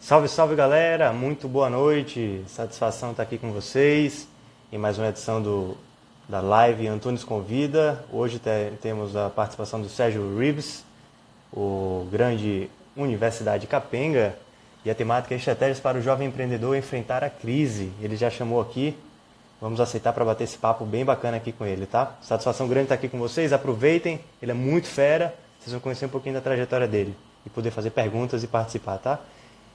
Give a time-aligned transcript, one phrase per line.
[0.00, 4.26] Salve, salve galera, muito boa noite, satisfação estar aqui com vocês
[4.72, 5.76] em mais uma edição do,
[6.26, 8.02] da live Antunes Convida.
[8.10, 10.82] Hoje te, temos a participação do Sérgio Reeves,
[11.52, 14.34] o grande Universidade Capenga,
[14.82, 17.92] e a temática é estratégias para o jovem empreendedor enfrentar a crise.
[18.00, 18.96] Ele já chamou aqui,
[19.60, 22.16] vamos aceitar para bater esse papo bem bacana aqui com ele, tá?
[22.22, 26.10] Satisfação grande estar aqui com vocês, aproveitem, ele é muito fera, vocês vão conhecer um
[26.10, 29.18] pouquinho da trajetória dele e poder fazer perguntas e participar, tá?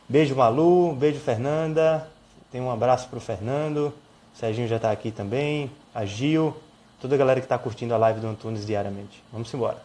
[0.08, 2.12] Beijo Malu, beijo Fernanda,
[2.52, 3.94] tem um abraço para o Fernando,
[4.34, 6.56] o Serginho já está aqui também, a Gil,
[7.00, 9.24] toda a galera que está curtindo a live do Antunes diariamente.
[9.32, 9.82] Vamos embora.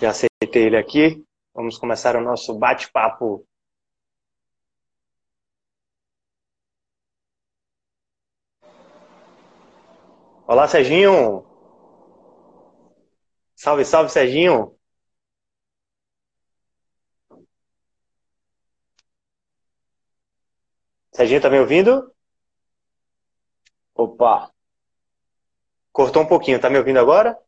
[0.00, 3.44] Já aceitei ele aqui, vamos começar o nosso bate-papo.
[10.46, 11.44] Olá, Serginho!
[13.56, 14.76] Salve, salve, Serginho!
[21.22, 22.10] Serginho, tá me ouvindo?
[23.94, 24.50] Opa,
[25.92, 27.38] Cortou um pouquinho, tá me ouvindo agora?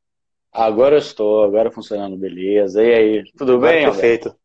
[0.52, 2.80] agora eu estou, agora funcionando, beleza.
[2.80, 4.36] E aí, tudo Agora bem, perfeito.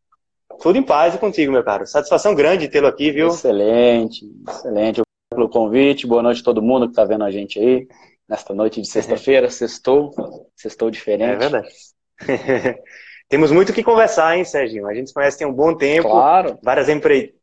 [0.60, 1.86] Tudo em paz e contigo, meu caro.
[1.86, 3.28] Satisfação grande tê-lo aqui, viu?
[3.28, 5.02] Excelente, excelente.
[5.02, 7.88] Obrigado pelo convite, boa noite a todo mundo que está vendo a gente aí,
[8.28, 10.10] nesta noite de sexta-feira, sextou,
[10.56, 11.38] sextou É diferente.
[11.38, 11.70] verdade.
[13.30, 14.88] Temos muito o que conversar, hein, Serginho?
[14.88, 17.39] A gente se conhece tem um bom tempo, Claro, várias empre...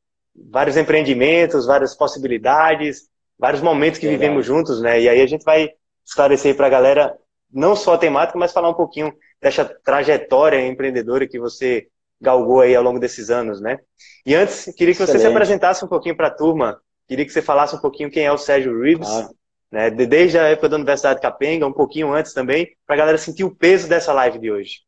[0.50, 5.00] vários empreendimentos, várias possibilidades, vários momentos que vivemos juntos, né?
[5.00, 5.70] E aí a gente vai
[6.04, 7.16] esclarecer para a galera
[7.52, 11.88] não só a temática, mas falar um pouquinho dessa trajetória empreendedora que você
[12.20, 13.78] galgou aí ao longo desses anos, né?
[14.24, 15.28] E antes, queria que você se Excelente.
[15.28, 18.38] apresentasse um pouquinho para a turma, queria que você falasse um pouquinho quem é o
[18.38, 19.08] Sérgio Reeves,
[19.70, 19.90] né?
[19.90, 23.18] De- Desde a época da Universidade de Capenga, um pouquinho antes também, para a galera
[23.18, 24.80] sentir o peso dessa live de hoje.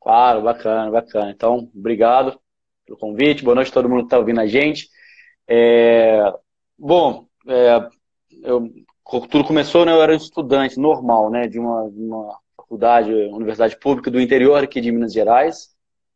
[0.00, 1.30] Claro, bacana, bacana.
[1.30, 2.38] Então, obrigado
[2.86, 4.88] pelo convite, boa noite a todo mundo que está ouvindo a gente.
[5.48, 6.32] É,
[6.78, 7.88] bom, é,
[8.42, 8.70] eu-
[9.30, 9.92] tudo começou, né?
[9.92, 11.46] Eu era estudante normal, né?
[11.48, 15.68] De uma, uma faculdade, universidade pública do interior aqui de Minas Gerais,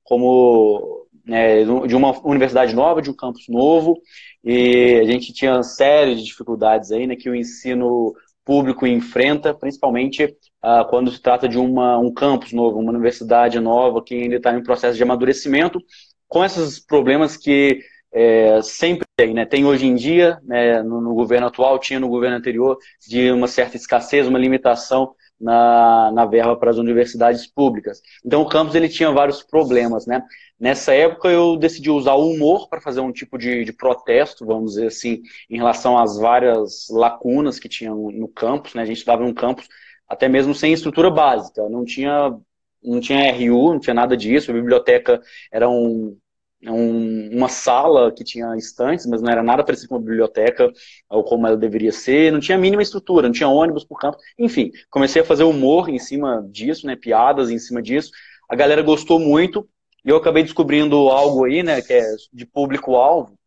[0.05, 4.01] como né, de uma universidade nova, de um campus novo,
[4.43, 7.17] e a gente tinha uma série de dificuldades aí, né?
[7.17, 8.15] Que o ensino
[8.45, 14.03] público enfrenta, principalmente ah, quando se trata de uma, um campus novo, uma universidade nova
[14.03, 15.79] que ainda está em processo de amadurecimento,
[16.29, 17.81] com esses problemas que
[18.13, 19.45] é, sempre tem, né?
[19.45, 23.47] Tem hoje em dia, né, no, no governo atual, tinha no governo anterior, de uma
[23.47, 28.01] certa escassez, uma limitação na, na verba para as universidades públicas.
[28.25, 30.23] Então o campus ele tinha vários problemas, né?
[30.59, 34.73] Nessa época eu decidi usar o humor para fazer um tipo de, de protesto, vamos
[34.73, 38.83] dizer assim, em relação às várias lacunas que tinham no campus, né?
[38.83, 39.69] A gente estava num campus
[40.09, 42.35] até mesmo sem estrutura básica, não tinha
[42.83, 45.21] não tinha RU, não tinha nada disso, a biblioteca
[45.53, 46.17] era um,
[46.65, 50.71] um- uma sala que tinha estantes, mas não era nada parecido com uma biblioteca
[51.09, 54.19] ou como ela deveria ser, não tinha a mínima estrutura, não tinha ônibus por campo,
[54.39, 58.11] enfim, comecei a fazer humor em cima disso, né, piadas em cima disso,
[58.49, 59.69] a galera gostou muito,
[60.05, 62.03] e eu acabei descobrindo algo aí, né, que é
[62.33, 63.38] de público-alvo,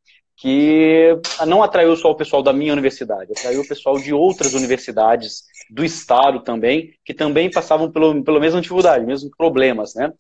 [0.42, 1.16] que
[1.48, 5.86] não atraiu só o pessoal da minha universidade, atraiu o pessoal de outras universidades do
[5.86, 10.12] estado também, que também passavam pelo, pela mesma dificuldade, mesmos problemas, né?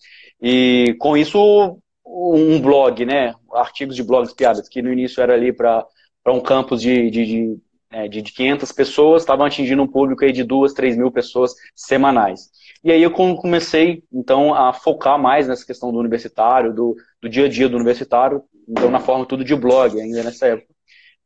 [0.42, 3.34] E com isso, um blog, né?
[3.54, 5.86] Artigos de blogs, piadas, que no início era ali para
[6.28, 7.58] um campus de, de, de,
[7.92, 12.50] é, de 500 pessoas, estavam atingindo um público aí de 2, 3 mil pessoas semanais.
[12.84, 17.30] E aí eu com- comecei, então, a focar mais nessa questão do universitário, do, do
[17.30, 20.72] dia a dia do universitário, então na forma tudo de blog ainda nessa época.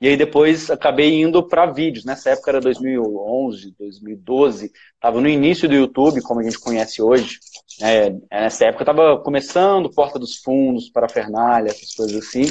[0.01, 2.03] E aí depois acabei indo para vídeos.
[2.03, 4.71] Nessa época era 2011, 2012.
[4.93, 7.39] Estava no início do YouTube, como a gente conhece hoje.
[7.81, 12.45] É, nessa época estava começando Porta dos Fundos, Parafernália, essas coisas assim.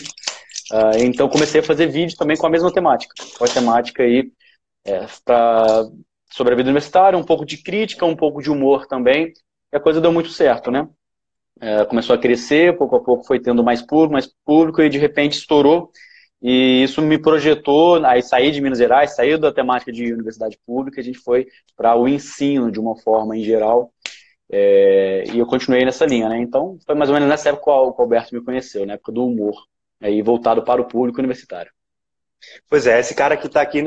[0.72, 3.14] Ah, então comecei a fazer vídeos também com a mesma temática.
[3.38, 4.32] Com a temática aí
[4.84, 5.84] é, pra,
[6.32, 9.32] sobre a vida universitária, um pouco de crítica, um pouco de humor também.
[9.72, 10.88] E a coisa deu muito certo, né?
[11.60, 14.98] É, começou a crescer, pouco a pouco foi tendo mais público, mais público, e de
[14.98, 15.90] repente estourou.
[16.42, 21.00] E isso me projetou, aí saí de Minas Gerais, saí da temática de universidade pública,
[21.00, 21.46] a gente foi
[21.76, 23.90] para o ensino de uma forma em geral,
[24.50, 26.38] é, e eu continuei nessa linha, né?
[26.38, 29.26] Então, foi mais ou menos nessa época que o Alberto me conheceu, na época do
[29.26, 29.54] humor,
[30.00, 31.72] aí voltado para o público universitário.
[32.68, 33.82] Pois é, esse cara que está aqui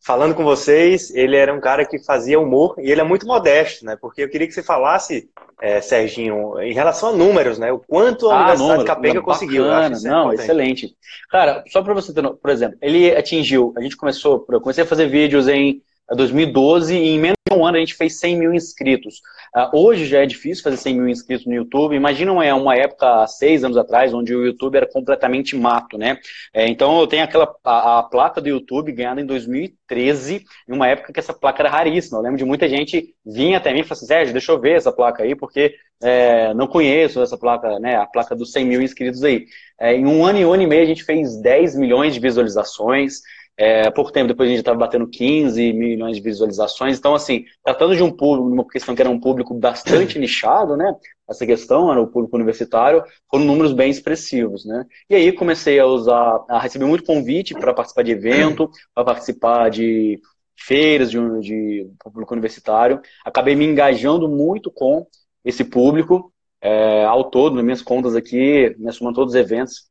[0.00, 3.84] falando com vocês, ele era um cara que fazia humor e ele é muito modesto,
[3.84, 3.96] né?
[4.00, 5.28] Porque eu queria que você falasse,
[5.60, 7.70] é, Serginho, em relação a números, né?
[7.72, 9.64] O quanto a Ah, Universidade número, Capenga conseguiu.
[9.70, 10.96] É não, excelente.
[11.30, 14.86] Cara, só para você ter, por exemplo, ele atingiu, a gente começou, eu comecei a
[14.86, 15.82] fazer vídeos em
[16.14, 19.20] 2012 e em menos de um ano a gente fez 100 mil inscritos.
[19.56, 21.94] Uh, hoje já é difícil fazer 100 mil inscritos no YouTube.
[21.94, 26.18] Imagina uma, uma época, seis anos atrás, onde o YouTube era completamente mato, né?
[26.52, 30.86] É, então eu tenho aquela a, a, placa do YouTube ganhada em 2013, em uma
[30.88, 32.18] época que essa placa era raríssima.
[32.18, 34.76] Eu lembro de muita gente vinha até mim e falava assim, Sérgio, deixa eu ver
[34.76, 37.96] essa placa aí, porque é, não conheço essa placa, né?
[37.96, 39.46] A placa dos 100 mil inscritos aí.
[39.80, 42.20] É, em um ano e um ano e meio a gente fez 10 milhões de
[42.20, 43.20] visualizações.
[43.60, 46.96] É, pouco tempo depois a gente estava batendo 15 milhões de visualizações.
[46.96, 50.94] Então, assim, tratando de um público, uma questão que era um público bastante nichado, né?
[51.28, 54.86] Essa questão era o público universitário, foram números bem expressivos, né?
[55.10, 59.70] E aí comecei a usar, a receber muito convite para participar de evento, para participar
[59.70, 60.20] de
[60.56, 63.00] feiras de, de público universitário.
[63.24, 65.04] Acabei me engajando muito com
[65.44, 66.32] esse público.
[66.60, 69.87] É, ao todo, nas minhas contas aqui, né, somando todos os eventos,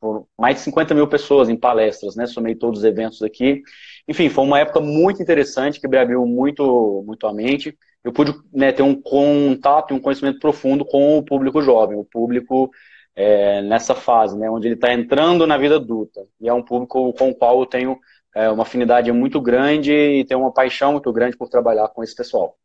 [0.00, 2.26] por mais de 50 mil pessoas em palestras, né?
[2.26, 3.62] Somei todos os eventos aqui.
[4.08, 7.76] Enfim, foi uma época muito interessante que me abriu muito, muito a mente.
[8.02, 12.04] Eu pude né, ter um contato e um conhecimento profundo com o público jovem, o
[12.04, 12.70] público
[13.16, 14.50] é, nessa fase, né?
[14.50, 16.26] Onde ele está entrando na vida adulta.
[16.40, 17.98] E é um público com o qual eu tenho
[18.34, 22.14] é, uma afinidade muito grande e tenho uma paixão muito grande por trabalhar com esse
[22.14, 22.56] pessoal.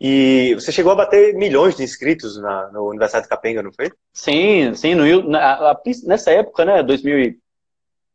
[0.00, 3.90] E você chegou a bater milhões de inscritos na, no Universidade de Capenga, não foi?
[4.12, 4.94] Sim, sim.
[4.94, 7.34] No, na, nessa época, né, 2000,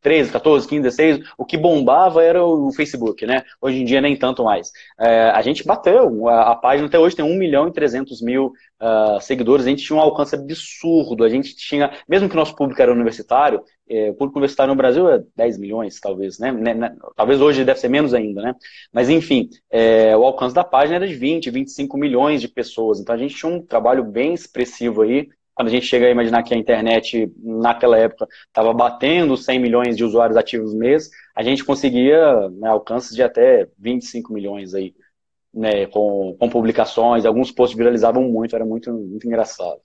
[0.00, 3.42] 13, 14, 15, 16, o que bombava era o Facebook, né?
[3.60, 4.70] Hoje em dia nem tanto mais.
[4.98, 8.52] É, a gente bateu, a, a, página até hoje tem 1 milhão e 300 mil
[8.80, 12.54] uh, seguidores, a gente tinha um alcance absurdo, a gente tinha, mesmo que o nosso
[12.54, 16.52] público era universitário, é, o público universitário no Brasil é 10 milhões, talvez, né?
[16.52, 18.54] né, né talvez hoje deve ser menos ainda, né?
[18.92, 23.14] Mas enfim, é, o alcance da página era de 20, 25 milhões de pessoas, então
[23.14, 26.54] a gente tinha um trabalho bem expressivo aí, quando a gente chega a imaginar que
[26.54, 32.48] a internet, naquela época, estava batendo 100 milhões de usuários ativos mês, a gente conseguia
[32.50, 34.94] né, alcances de até 25 milhões aí,
[35.52, 39.80] né, com, com publicações, alguns posts viralizavam muito, era muito, muito engraçado.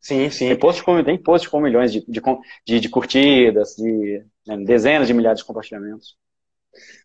[0.00, 0.48] Sim, sim.
[0.48, 2.22] Tem posts com, tem posts com milhões de, de,
[2.66, 6.16] de, de curtidas, de né, dezenas de milhares de compartilhamentos.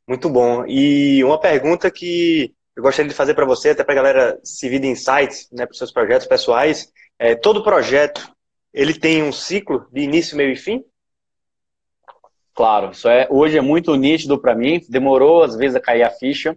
[0.07, 0.65] Muito bom.
[0.65, 4.69] E uma pergunta que eu gostaria de fazer para você, até para a galera se
[4.69, 6.89] vir de insights né, para os seus projetos pessoais,
[7.23, 8.29] é, todo projeto
[8.73, 10.83] ele tem um ciclo de início, meio e fim?
[12.53, 14.81] Claro, isso é hoje é muito nítido para mim.
[14.89, 16.53] Demorou às vezes a cair a ficha,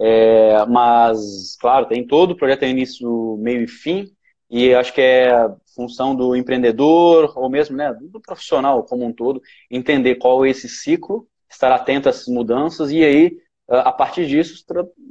[0.00, 4.10] é, mas claro, tem todo projeto tem início, meio e fim.
[4.50, 5.32] E acho que é
[5.76, 9.40] função do empreendedor ou mesmo né, do profissional como um todo
[9.70, 13.36] entender qual é esse ciclo, estar atento essas mudanças e aí
[13.70, 14.64] a partir disso,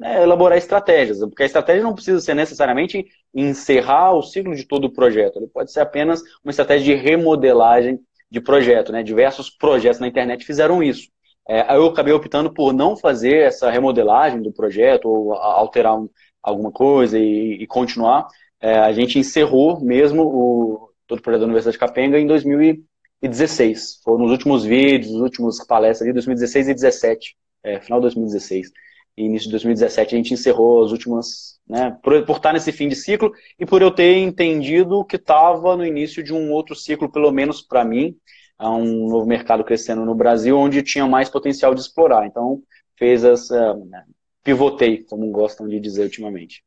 [0.03, 1.19] é, elaborar estratégias.
[1.19, 5.37] Porque a estratégia não precisa ser necessariamente encerrar o ciclo de todo o projeto.
[5.37, 8.91] Ele pode ser apenas uma estratégia de remodelagem de projeto.
[8.91, 9.01] Né?
[9.01, 11.07] Diversos projetos na internet fizeram isso.
[11.47, 16.09] É, eu acabei optando por não fazer essa remodelagem do projeto ou alterar um,
[16.43, 18.27] alguma coisa e, e continuar.
[18.61, 24.01] É, a gente encerrou mesmo o, todo o projeto da Universidade de Capenga em 2016.
[24.03, 28.71] Foram os últimos vídeos, os últimos palestras de 2016 e 2017 é, final de 2016
[29.19, 32.87] e início de 2017 a gente encerrou as últimas, né, por, por estar nesse fim
[32.87, 37.11] de ciclo e por eu ter entendido que estava no início de um outro ciclo,
[37.11, 38.15] pelo menos para mim,
[38.57, 42.25] há um novo mercado crescendo no Brasil onde tinha mais potencial de explorar.
[42.25, 42.61] Então
[42.97, 44.05] fez essa, né,
[44.43, 46.63] pivotei, como gostam de dizer ultimamente.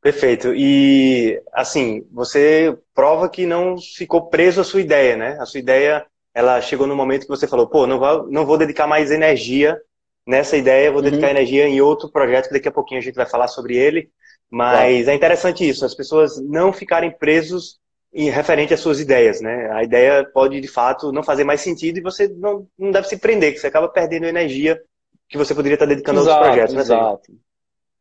[0.00, 0.54] Perfeito.
[0.54, 5.36] E assim, você prova que não ficou preso à sua ideia, né?
[5.38, 8.56] A sua ideia, ela chegou no momento que você falou, pô, não vou, não vou
[8.56, 9.78] dedicar mais energia
[10.26, 11.30] nessa ideia, vou dedicar uhum.
[11.30, 14.10] energia em outro projeto, que daqui a pouquinho a gente vai falar sobre ele.
[14.50, 17.78] Mas é, é interessante isso, as pessoas não ficarem presos
[18.12, 19.70] em referente às suas ideias, né?
[19.72, 23.16] A ideia pode, de fato, não fazer mais sentido e você não, não deve se
[23.16, 24.80] prender, que você acaba perdendo energia
[25.28, 26.74] que você poderia estar dedicando exato, a outros projetos.
[26.74, 27.32] Né, exato.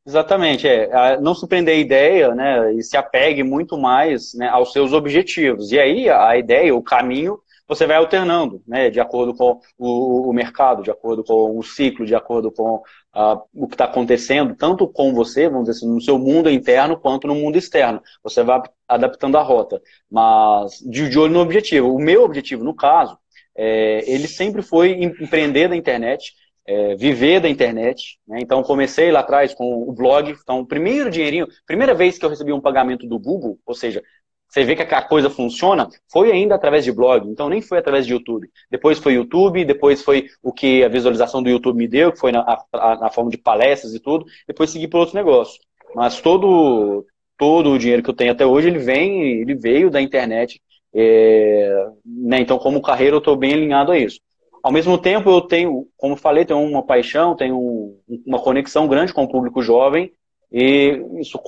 [0.06, 1.20] Exatamente, é.
[1.22, 2.74] Não se prender a ideia, né?
[2.74, 5.72] E se apegue muito mais né, aos seus objetivos.
[5.72, 10.34] E aí a ideia, o caminho, você vai alternando, né, de acordo com o, o
[10.34, 12.82] mercado, de acordo com o ciclo, de acordo com
[13.54, 17.28] o que está acontecendo, tanto com você, vamos dizer assim, no seu mundo interno, quanto
[17.28, 18.02] no mundo externo.
[18.24, 21.94] Você vai adaptando a rota, mas de, de olho no objetivo.
[21.94, 23.18] O meu objetivo, no caso,
[23.56, 26.34] é, ele sempre foi empreender na internet,
[26.66, 28.20] é, viver da internet.
[28.28, 28.40] Né?
[28.42, 30.32] Então, comecei lá atrás com o blog.
[30.32, 34.02] Então, o primeiro dinheirinho, primeira vez que eu recebi um pagamento do Google, ou seja,
[34.50, 38.08] você vê que a coisa funciona, foi ainda através de blog, então nem foi através
[38.08, 38.50] de YouTube.
[38.72, 42.32] Depois foi YouTube, depois foi o que a visualização do YouTube me deu, que foi
[42.32, 42.42] na,
[42.74, 45.60] a, na forma de palestras e tudo, depois segui por outros negócios.
[45.96, 47.06] Mas todo,
[47.38, 50.60] todo o dinheiro que eu tenho até hoje, ele vem, ele veio da internet.
[50.94, 52.40] É, né?
[52.42, 54.20] Então, como carreira, eu estou bem alinhado a isso.
[54.64, 59.24] ao mesmo tempo eu tenho, como falei, tenho uma paixão, tenho uma conexão grande com
[59.24, 60.12] o público jovem
[60.52, 61.40] e isso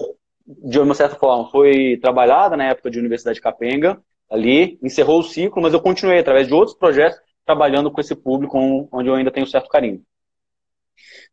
[0.63, 5.23] de uma certa forma foi trabalhada na época de Universidade de Capenga, ali, encerrou o
[5.23, 8.57] ciclo, mas eu continuei através de outros projetos trabalhando com esse público
[8.91, 10.01] onde eu ainda tenho certo carinho.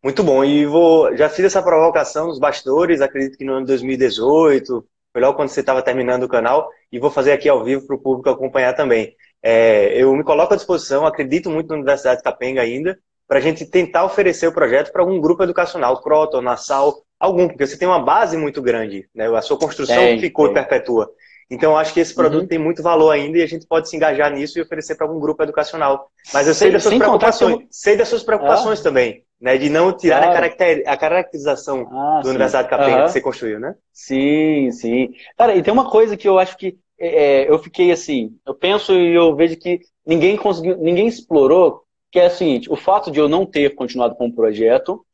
[0.02, 0.44] Muito bom.
[0.44, 5.36] E vou, já fiz essa provocação nos bastidores, acredito que no ano 2018, foi logo
[5.36, 8.30] quando você estava terminando o canal, e vou fazer aqui ao vivo para o público
[8.30, 9.14] acompanhar também.
[9.42, 13.42] É, eu me coloco à disposição, acredito muito na Universidade de Capenga ainda, para a
[13.42, 17.86] gente tentar oferecer o projeto para algum grupo educacional, Croton, Nassau, algum, porque você tem
[17.86, 19.26] uma base muito grande, né?
[19.28, 20.50] a sua construção é, ficou é.
[20.50, 21.10] e perpetua.
[21.50, 22.48] Então, eu acho que esse produto uhum.
[22.48, 25.18] tem muito valor ainda e a gente pode se engajar nisso e oferecer para algum
[25.18, 26.10] grupo educacional.
[26.32, 28.82] Mas eu sei, sei das suas preocupações, sei das suas preocupações ah.
[28.82, 29.56] também, né?
[29.56, 30.32] De não tirar claro.
[30.32, 33.04] a, caracter, a caracterização ah, do Universidade Capenga uhum.
[33.06, 33.74] que você construiu, né?
[33.94, 35.08] Sim, sim.
[35.38, 38.54] Cara, e tem uma coisa que eu acho que é, é, eu fiquei assim, eu
[38.54, 43.10] penso e eu vejo que ninguém conseguiu, ninguém explorou, que é o seguinte, o fato
[43.10, 45.04] de eu não ter continuado com o projeto,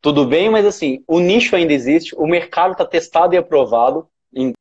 [0.00, 4.08] tudo bem, mas assim, o nicho ainda existe, o mercado está testado e aprovado,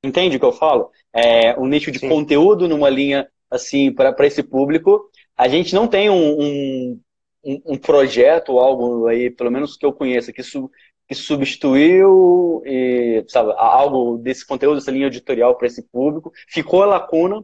[0.04, 0.92] entende o que eu falo?
[1.14, 2.10] É, um nicho de Sim.
[2.10, 5.10] conteúdo numa linha assim para esse público.
[5.36, 10.34] A gente não tem um, um, um projeto, algo aí, pelo menos que eu conheça,
[10.34, 10.42] que,
[11.08, 16.32] que substituiu e, sabe, algo desse conteúdo, dessa linha editorial para esse público.
[16.50, 17.44] Ficou a lacuna,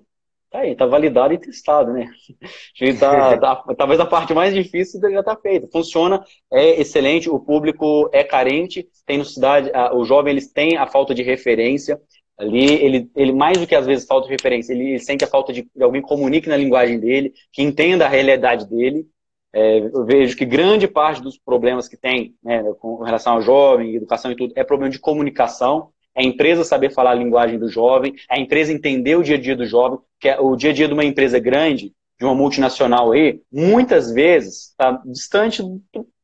[0.53, 2.07] tá aí, tá validado e testado, né?
[2.99, 5.67] Tá, tá, talvez a parte mais difícil já está feita.
[5.71, 11.13] Funciona, é excelente, o público é carente, tem necessidade, o jovem eles têm a falta
[11.15, 11.99] de referência.
[12.37, 15.27] Ali, ele, ele mais do que às vezes falta de referência, ele, ele sente a
[15.27, 19.07] falta de, de alguém que comunique na linguagem dele, que entenda a realidade dele.
[19.55, 23.95] É, eu vejo que grande parte dos problemas que tem né, com relação ao jovem,
[23.95, 25.89] educação e tudo, é problema de comunicação.
[26.15, 29.35] É a empresa saber falar a linguagem do jovem, é a empresa entender o dia
[29.35, 32.25] a dia do jovem, que é o dia a dia de uma empresa grande, de
[32.25, 35.81] uma multinacional aí, muitas vezes está distante do,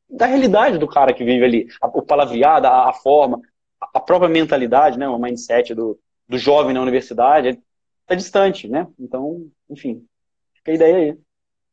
[0.09, 1.67] da realidade do cara que vive ali.
[1.81, 3.41] o palavreado, a, a forma,
[3.81, 7.59] a própria mentalidade, né, o mindset do, do jovem na universidade,
[8.01, 8.87] está distante, né?
[8.99, 10.05] Então, enfim,
[10.53, 11.17] fica a ideia aí.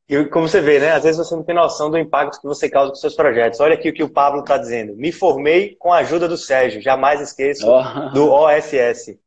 [0.08, 0.92] E como você vê, né?
[0.92, 3.58] Às vezes você não tem noção do impacto que você causa com seus projetos.
[3.58, 4.94] Olha aqui o que o Pablo está dizendo.
[4.94, 6.80] Me formei com a ajuda do Sérgio.
[6.80, 8.10] Jamais esqueço oh.
[8.10, 9.18] do OSS.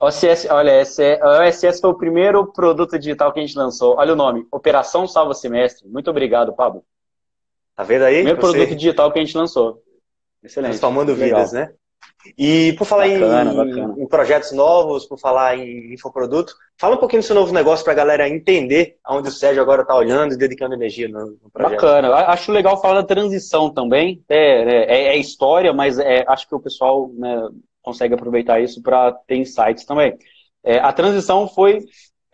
[0.00, 3.96] OSS, olha, esse é, OSS foi o primeiro produto digital que a gente lançou.
[3.96, 5.88] Olha o nome, Operação Salva Semestre.
[5.88, 6.84] Muito obrigado, Pablo.
[7.76, 8.16] Tá vendo aí?
[8.16, 8.52] Primeiro você...
[8.52, 9.82] produto digital que a gente lançou.
[10.42, 10.72] Excelente.
[10.72, 11.72] Transformando vidas, né?
[12.38, 13.94] E por falar bacana, em, bacana.
[13.98, 17.92] em, projetos novos, por falar em infoproduto, fala um pouquinho do seu novo negócio para
[17.92, 21.72] a galera entender aonde o Sérgio agora está olhando e dedicando energia no, no, projeto.
[21.72, 22.14] Bacana.
[22.14, 24.24] Acho legal falar da transição também.
[24.28, 27.48] É, é, é história, mas é, acho que o pessoal né,
[27.82, 30.16] consegue aproveitar isso para ter insights também.
[30.64, 31.84] É, a transição foi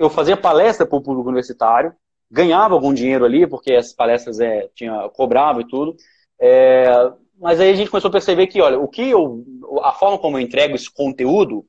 [0.01, 1.93] eu fazia palestra para o público universitário,
[2.31, 5.95] ganhava algum dinheiro ali, porque as palestras é, tinha, cobrava e tudo.
[6.41, 9.45] É, mas aí a gente começou a perceber que, olha, o que eu,
[9.83, 11.65] a forma como eu entrego esse conteúdo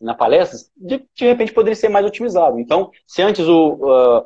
[0.00, 2.58] na palestra, de, de repente poderia ser mais otimizado.
[2.58, 4.24] Então, se antes o, uh,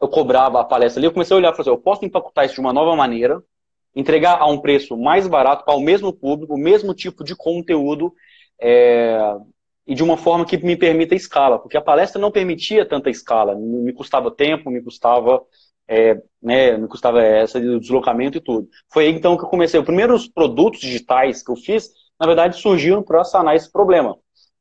[0.00, 2.44] eu cobrava a palestra ali, eu comecei a olhar e falei assim, eu posso empacotar
[2.44, 3.42] isso de uma nova maneira,
[3.94, 8.12] entregar a um preço mais barato para o mesmo público, o mesmo tipo de conteúdo,
[8.60, 9.18] é,
[9.86, 13.54] e de uma forma que me permita escala, porque a palestra não permitia tanta escala,
[13.54, 15.42] me custava tempo, me custava
[15.88, 18.68] é, né, me custava essa de deslocamento e tudo.
[18.92, 19.78] Foi aí então que eu comecei.
[19.78, 24.16] Os primeiros produtos digitais que eu fiz, na verdade, surgiram para sanar esse problema,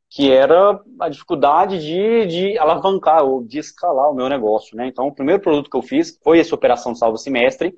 [0.10, 4.78] que era a dificuldade de, de alavancar ou de escalar o meu negócio.
[4.78, 4.88] Né?
[4.88, 7.76] Então, o primeiro produto que eu fiz foi essa Operação Salvo Semestre.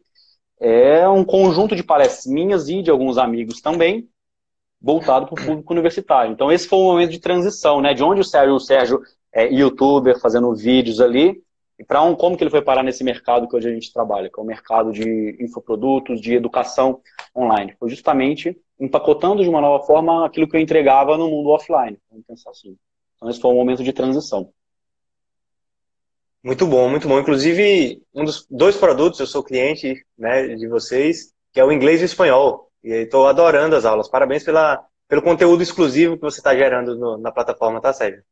[0.59, 4.09] É um conjunto de palestras minhas e de alguns amigos também,
[4.81, 6.31] voltado para o público universitário.
[6.31, 7.93] Então, esse foi um momento de transição, né?
[7.93, 9.01] De onde o Sérgio, o Sérgio
[9.31, 11.43] é youtuber, fazendo vídeos ali,
[11.79, 14.29] e para um, como que ele foi parar nesse mercado que hoje a gente trabalha,
[14.29, 17.01] que é o mercado de infoprodutos, de educação
[17.35, 17.75] online?
[17.79, 21.99] Foi justamente empacotando de uma nova forma aquilo que eu entregava no mundo offline.
[22.09, 22.75] Vamos pensar assim.
[23.15, 24.51] Então esse foi um momento de transição.
[26.43, 27.19] Muito bom, muito bom.
[27.19, 32.01] Inclusive, um dos dois produtos, eu sou cliente né, de vocês, que é o inglês
[32.01, 32.71] e o espanhol.
[32.83, 34.09] E estou adorando as aulas.
[34.09, 38.23] Parabéns pela, pelo conteúdo exclusivo que você está gerando no, na plataforma, tá, Sérgio?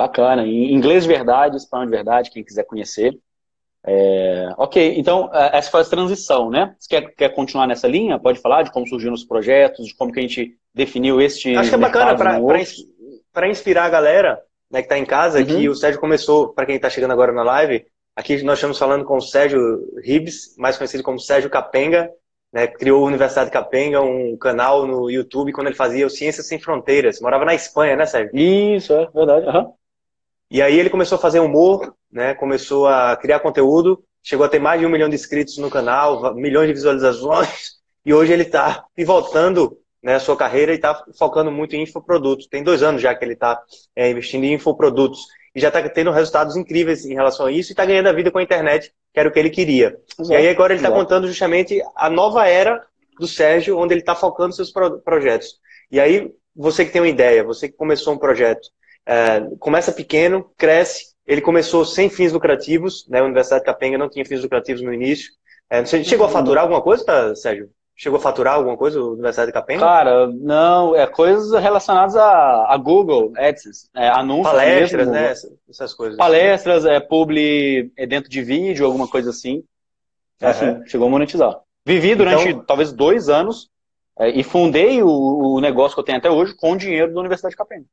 [0.00, 0.46] Bacana.
[0.46, 3.18] Em inglês de verdade, espanhol de verdade, quem quiser conhecer.
[3.84, 4.48] É...
[4.56, 6.74] Ok, então é, essa foi a transição, né?
[6.78, 8.18] Você quer, quer continuar nessa linha?
[8.18, 11.54] Pode falar de como surgiram os projetos, de como que a gente definiu este.
[11.54, 12.16] Acho que é bacana
[13.32, 15.46] para inspirar a galera né, que está em casa, uhum.
[15.46, 19.04] que o Sérgio começou, para quem está chegando agora na live, aqui nós estamos falando
[19.04, 19.60] com o Sérgio
[20.02, 22.10] Ribes, mais conhecido como Sérgio Capenga,
[22.52, 26.58] né, criou a Universidade Capenga, um canal no YouTube, quando ele fazia o Ciências Sem
[26.58, 27.20] Fronteiras.
[27.20, 28.36] Morava na Espanha, né, Sérgio?
[28.36, 29.46] Isso, é verdade.
[29.46, 29.72] Uhum.
[30.50, 32.34] E aí ele começou a fazer humor, né?
[32.34, 36.34] Começou a criar conteúdo chegou a ter mais de um milhão de inscritos no canal,
[36.34, 37.72] milhões de visualizações,
[38.04, 42.46] e hoje ele está pivotando né, a sua carreira e está focando muito em infoprodutos.
[42.46, 43.60] Tem dois anos já que ele está
[43.94, 47.72] é, investindo em infoprodutos e já está tendo resultados incríveis em relação a isso e
[47.72, 49.98] está ganhando a vida com a internet, que era o que ele queria.
[50.18, 50.32] Exato.
[50.32, 52.82] E aí agora ele está contando justamente a nova era
[53.18, 55.58] do Sérgio, onde ele está focando seus pro projetos.
[55.90, 58.68] E aí, você que tem uma ideia, você que começou um projeto,
[59.06, 61.10] é, começa pequeno, cresce.
[61.26, 63.20] Ele começou sem fins lucrativos, né?
[63.20, 65.30] A Universidade de Capenga não tinha fins lucrativos no início.
[65.68, 67.70] É, você chegou a faturar alguma coisa, tá, Sérgio?
[67.94, 69.80] Chegou a faturar alguma coisa a Universidade de Capenga?
[69.80, 75.32] Cara, não, é coisas relacionadas a, a Google, AdSense, é, anúncios Palestras, mesmo, né?
[75.68, 76.16] Essas coisas.
[76.16, 79.62] Palestras, é, publi é dentro de vídeo, alguma coisa assim.
[80.40, 81.60] Assim, chegou a monetizar.
[81.84, 82.64] Vivi durante então...
[82.64, 83.68] talvez dois anos
[84.18, 87.20] é, e fundei o, o, negócio que eu tenho até hoje com o dinheiro da
[87.20, 87.86] Universidade de Capenga.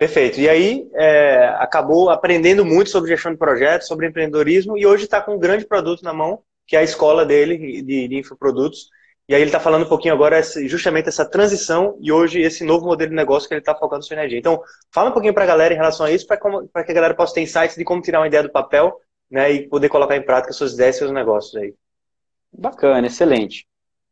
[0.00, 0.40] Perfeito.
[0.40, 5.20] E aí é, acabou aprendendo muito sobre gestão de projetos, sobre empreendedorismo e hoje está
[5.20, 8.88] com um grande produto na mão que é a escola dele de, de infoprodutos.
[9.28, 12.86] E aí ele está falando um pouquinho agora justamente essa transição e hoje esse novo
[12.86, 14.38] modelo de negócio que ele está focando sua energia.
[14.38, 17.12] Então, fala um pouquinho para a galera em relação a isso, para que a galera
[17.12, 18.98] possa ter insights de como tirar uma ideia do papel
[19.30, 21.74] né, e poder colocar em prática suas ideias e seus negócios aí.
[22.50, 23.66] Bacana, excelente.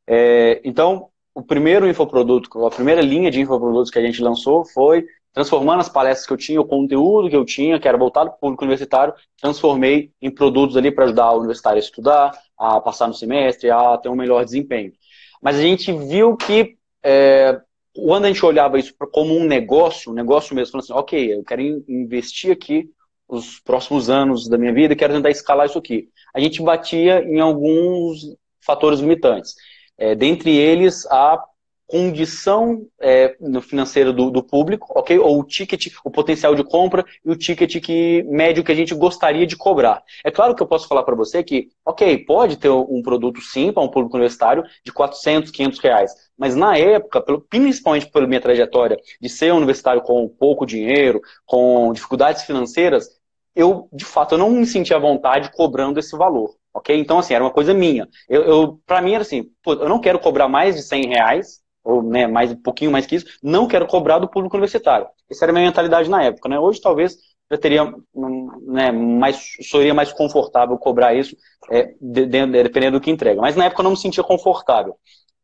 [0.07, 5.07] É, então, o primeiro infoproduto, a primeira linha de infoprodutos que a gente lançou foi
[5.38, 8.37] transformando as palestras que eu tinha, o conteúdo que eu tinha, que era voltado para
[8.37, 13.07] o público universitário, transformei em produtos ali para ajudar o universitário a estudar, a passar
[13.07, 14.92] no semestre, a ter um melhor desempenho.
[15.40, 17.57] Mas a gente viu que é,
[17.95, 21.45] quando a gente olhava isso como um negócio, um negócio mesmo, falando assim, ok, eu
[21.45, 22.90] quero investir aqui
[23.28, 26.09] os próximos anos da minha vida, quero tentar escalar isso aqui.
[26.35, 29.54] A gente batia em alguns fatores limitantes.
[29.97, 31.40] É, dentre eles, a
[31.88, 35.18] condição é, no financeiro do, do, público, ok?
[35.18, 38.95] Ou o ticket, o potencial de compra e o ticket que, médio que a gente
[38.95, 40.02] gostaria de cobrar.
[40.23, 43.73] É claro que eu posso falar para você que, ok, pode ter um produto sim
[43.73, 48.40] para um público universitário de 400, 500 reais, mas na época, pelo, principalmente pela minha
[48.40, 53.09] trajetória de ser um universitário com pouco dinheiro, com dificuldades financeiras,
[53.57, 56.94] eu, de fato, eu não me sentia à vontade cobrando esse valor, ok?
[56.98, 58.07] Então, assim, era uma coisa minha.
[58.29, 61.62] Eu, eu para mim era assim, pô, eu não quero cobrar mais de 100 reais,
[61.88, 65.07] ou né, mais, um pouquinho mais que isso, não quero cobrar do público universitário.
[65.31, 66.46] Essa era a minha mentalidade na época.
[66.46, 66.59] Né?
[66.59, 67.16] Hoje, talvez,
[67.51, 67.90] já teria,
[68.66, 71.35] né, mais, seria mais confortável cobrar isso,
[71.70, 73.40] é, de, de, dependendo do que entrega.
[73.40, 74.96] Mas na época eu não me sentia confortável.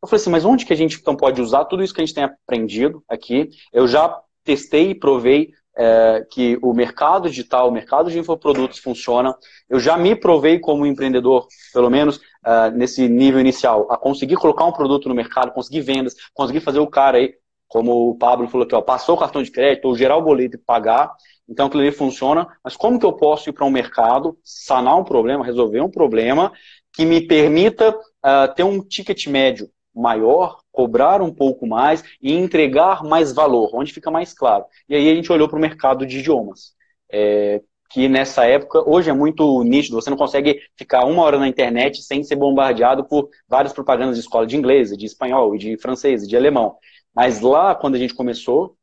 [0.02, 2.04] Eu falei assim, mas onde que a gente então pode usar tudo isso que a
[2.04, 3.48] gente tem aprendido aqui?
[3.72, 9.34] Eu já testei e provei é, que o mercado digital, o mercado de infoprodutos funciona.
[9.68, 14.64] Eu já me provei como empreendedor, pelo menos uh, nesse nível inicial, a conseguir colocar
[14.64, 17.34] um produto no mercado, conseguir vendas, conseguir fazer o cara aí,
[17.66, 20.56] como o Pablo falou aqui, ó, passou o cartão de crédito, ou gerar o boleto
[20.56, 21.12] e pagar.
[21.48, 22.46] Então aquilo ali funciona.
[22.62, 26.52] Mas como que eu posso ir para um mercado, sanar um problema, resolver um problema
[26.92, 33.02] que me permita uh, ter um ticket médio maior, cobrar um pouco mais e entregar
[33.04, 34.64] mais valor, onde fica mais claro.
[34.88, 36.74] E aí a gente olhou para o mercado de idiomas.
[37.12, 41.46] É, que nessa época, hoje é muito nítido, você não consegue ficar uma hora na
[41.46, 46.26] internet sem ser bombardeado por várias propagandas de escola de inglês, de espanhol, de francês,
[46.26, 46.76] de alemão.
[47.14, 48.76] Mas lá, quando a gente começou,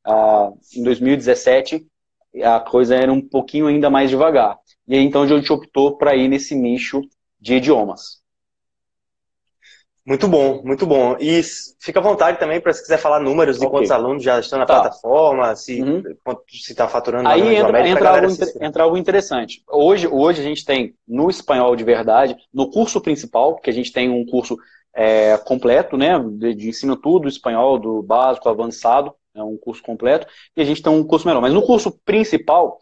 [0.74, 1.86] em 2017,
[2.42, 4.58] a coisa era um pouquinho ainda mais devagar.
[4.88, 7.02] E aí, então, a gente optou para ir nesse nicho
[7.40, 8.21] de idiomas.
[10.12, 11.16] Muito bom, muito bom.
[11.22, 11.42] E
[11.80, 13.72] fica à vontade também para se quiser falar números de okay.
[13.72, 14.82] quantos alunos já estão na tá.
[14.82, 16.04] plataforma, se uhum.
[16.52, 17.30] está faturando.
[17.30, 18.28] Aí entra, entra, algo,
[18.60, 19.64] entra algo interessante.
[19.72, 23.94] Hoje, hoje a gente tem no espanhol de verdade, no curso principal, que a gente
[23.94, 24.58] tem um curso
[24.94, 30.28] é, completo, né, de, de ensino tudo, espanhol, do básico, avançado, é um curso completo,
[30.58, 31.40] e a gente tem um curso menor.
[31.40, 32.80] Mas no curso principal,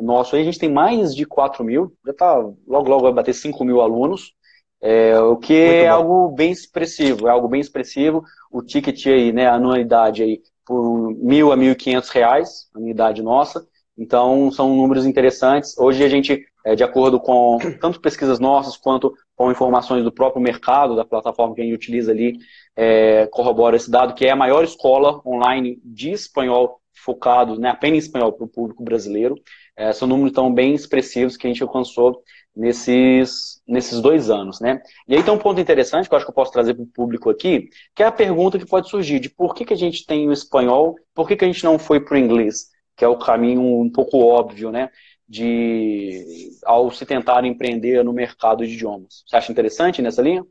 [0.00, 3.34] nosso, aí a gente tem mais de 4 mil, já está, logo, logo vai bater
[3.34, 4.34] 5 mil alunos,
[4.82, 8.24] é, o que é algo bem expressivo, é algo bem expressivo.
[8.50, 13.22] O ticket aí, né, a anuidade aí, por mil a mil e quinhentos reais, anuidade
[13.22, 13.64] nossa.
[13.96, 15.78] Então, são números interessantes.
[15.78, 20.42] Hoje a gente, é, de acordo com tanto pesquisas nossas quanto com informações do próprio
[20.42, 22.36] mercado, da plataforma que a gente utiliza ali,
[22.74, 27.96] é, corrobora esse dado, que é a maior escola online de espanhol focado né, apenas
[27.96, 29.36] em espanhol para o público brasileiro.
[29.76, 32.22] É, são números tão bem expressivos que a gente alcançou
[32.54, 34.80] nesses, nesses dois anos, né?
[35.08, 36.86] E aí tem um ponto interessante que eu acho que eu posso trazer para o
[36.86, 40.04] público aqui, que é a pergunta que pode surgir de por que, que a gente
[40.06, 43.08] tem o espanhol, por que, que a gente não foi para o inglês, que é
[43.08, 44.90] o caminho um pouco óbvio, né?
[45.28, 49.24] De ao se tentar empreender no mercado de idiomas.
[49.26, 50.44] Você acha interessante nessa linha?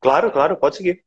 [0.00, 1.04] Claro, claro, pode seguir.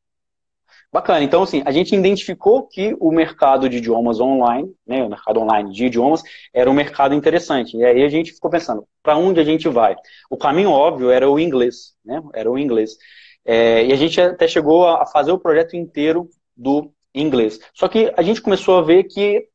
[0.90, 1.22] Bacana.
[1.22, 5.70] Então, assim, a gente identificou que o mercado de idiomas online, né, o mercado online
[5.70, 6.22] de idiomas,
[6.52, 7.76] era um mercado interessante.
[7.76, 9.94] E aí a gente ficou pensando, para onde a gente vai?
[10.30, 12.22] O caminho óbvio era o inglês, né?
[12.34, 12.96] Era o inglês.
[13.44, 17.60] É, e a gente até chegou a fazer o projeto inteiro do inglês.
[17.74, 19.46] Só que a gente começou a ver que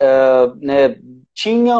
[0.00, 0.96] uh, né,
[1.34, 1.76] tinha.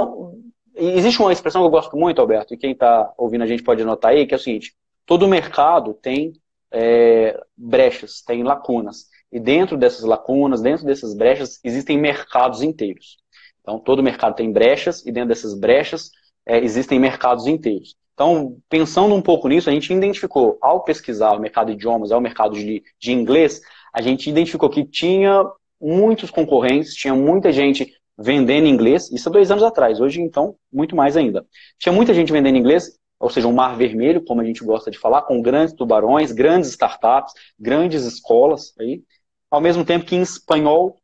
[0.75, 3.83] Existe uma expressão que eu gosto muito, Alberto, e quem está ouvindo a gente pode
[3.83, 6.33] anotar aí, que é o seguinte: todo mercado tem
[6.73, 9.07] é, brechas, tem lacunas.
[9.31, 13.19] E dentro dessas lacunas, dentro dessas brechas, existem mercados inteiros.
[13.61, 16.11] Então, todo mercado tem brechas, e dentro dessas brechas
[16.47, 17.97] é, existem mercados inteiros.
[18.15, 22.21] Então, pensando um pouco nisso, a gente identificou, ao pesquisar o mercado de idiomas, ao
[22.21, 23.61] mercado de, de inglês,
[23.95, 25.45] a gente identificou que tinha
[25.81, 30.97] muitos concorrentes, tinha muita gente vendendo inglês, isso há dois anos atrás, hoje então, muito
[30.97, 31.47] mais ainda.
[31.79, 34.99] Tinha muita gente vendendo inglês ou seja, um mar vermelho, como a gente gosta de
[34.99, 39.03] falar, com grandes tubarões, grandes startups, grandes escolas aí,
[39.51, 40.97] ao mesmo tempo que em espanhol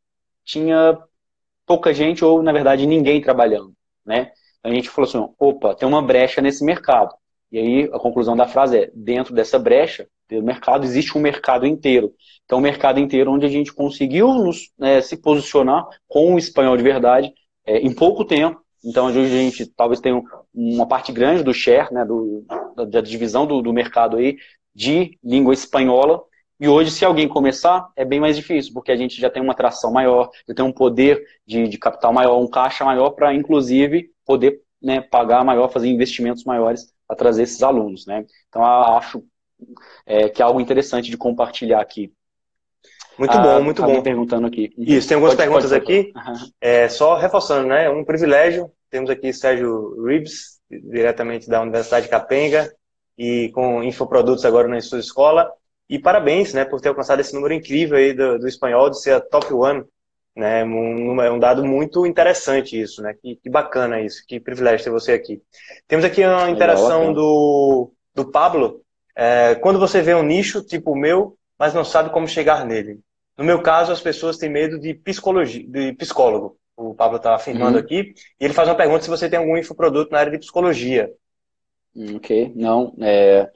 [0.43, 0.97] tinha
[1.65, 3.73] pouca gente ou, na verdade, ninguém trabalhando,
[4.05, 4.31] né?
[4.63, 7.13] A gente falou assim, opa, tem uma brecha nesse mercado.
[7.51, 11.65] E aí a conclusão da frase é, dentro dessa brecha do mercado existe um mercado
[11.65, 12.13] inteiro.
[12.43, 16.75] Então, um mercado inteiro onde a gente conseguiu nos, né, se posicionar com o espanhol
[16.75, 17.33] de verdade
[17.65, 20.21] é, em pouco tempo então, hoje a gente talvez tenha
[20.53, 22.45] uma parte grande do share, né, do,
[22.87, 24.37] da divisão do, do mercado aí
[24.75, 26.21] de língua espanhola.
[26.59, 29.53] E hoje, se alguém começar, é bem mais difícil, porque a gente já tem uma
[29.53, 34.11] atração maior, já tem um poder de, de capital maior, um caixa maior para, inclusive,
[34.23, 38.05] poder né, pagar maior, fazer investimentos maiores para trazer esses alunos.
[38.05, 38.25] Né?
[38.47, 39.23] Então, acho
[40.05, 42.13] é, que é algo interessante de compartilhar aqui.
[43.17, 44.01] Muito bom, ah, muito bom.
[44.01, 44.73] perguntando aqui.
[44.77, 46.11] Isso, tem algumas pode, perguntas pode, aqui.
[46.15, 46.49] Uhum.
[46.59, 47.89] É, só reforçando, né?
[47.89, 48.71] Um privilégio.
[48.89, 52.71] Temos aqui Sérgio Ribs, diretamente da Universidade Capenga,
[53.17, 55.51] e com infoprodutos agora na sua escola.
[55.89, 59.11] E parabéns, né, por ter alcançado esse número incrível aí do, do espanhol, de ser
[59.11, 59.83] a top one.
[60.35, 63.13] Né, um, é um dado muito interessante isso, né?
[63.13, 65.41] Que, que, bacana isso, que privilégio ter você aqui.
[65.87, 68.81] Temos aqui uma interação do, do Pablo.
[69.15, 72.99] É, quando você vê um nicho tipo o meu, mas não sabe como chegar nele.
[73.37, 76.57] No meu caso, as pessoas têm medo de psicologia, de psicólogo.
[76.77, 77.83] O Pablo está afirmando uhum.
[77.83, 78.13] aqui.
[78.39, 81.11] E ele faz uma pergunta se você tem algum infoproduto na área de psicologia.
[81.95, 82.93] Hum, ok, não.
[83.01, 83.49] É...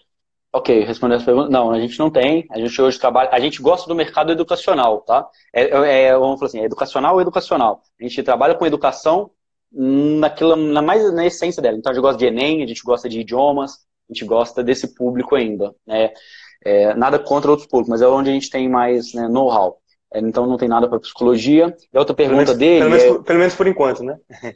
[0.51, 1.49] Ok, respondendo essa pergunta.
[1.49, 2.45] Não, a gente não tem.
[2.49, 3.29] A gente hoje trabalha.
[3.31, 5.27] A gente gosta do mercado educacional, tá?
[5.53, 7.81] É, é, é vamos falar assim, é educacional ou educacional.
[7.99, 9.31] A gente trabalha com educação
[9.71, 11.77] naquilo, na mais na essência dela.
[11.77, 14.95] Então a gente gosta de Enem, a gente gosta de idiomas, a gente gosta desse
[14.95, 15.75] público ainda.
[15.85, 16.11] Né?
[16.63, 19.79] É, nada contra outros públicos, mas é onde a gente tem mais né, know-how.
[20.13, 21.75] É, então não tem nada para psicologia.
[21.93, 22.79] E a outra pergunta pelo menos, dele.
[22.79, 24.17] Pelo menos, é, pelo menos, por enquanto, né?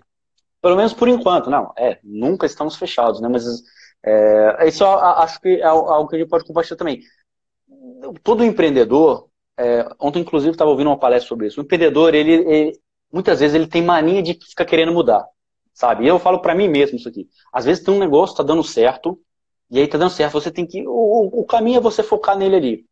[0.61, 1.71] pelo menos por enquanto, não.
[1.77, 3.27] É, nunca estamos fechados, né?
[3.27, 3.45] Mas
[4.05, 7.01] é, isso acho que é algo que a gente pode compartilhar também.
[8.23, 11.61] Todo empreendedor, é, ontem inclusive estava ouvindo uma palestra sobre isso.
[11.61, 12.79] O empreendedor, ele, ele,
[13.11, 15.25] muitas vezes ele tem mania de ficar querendo mudar,
[15.73, 16.05] sabe?
[16.05, 17.29] E eu falo para mim mesmo isso aqui.
[17.51, 19.19] Às vezes tem um negócio está dando certo,
[19.73, 20.87] e aí tá dando certo, você tem que.
[20.87, 22.85] O, o caminho é você focar nele ali.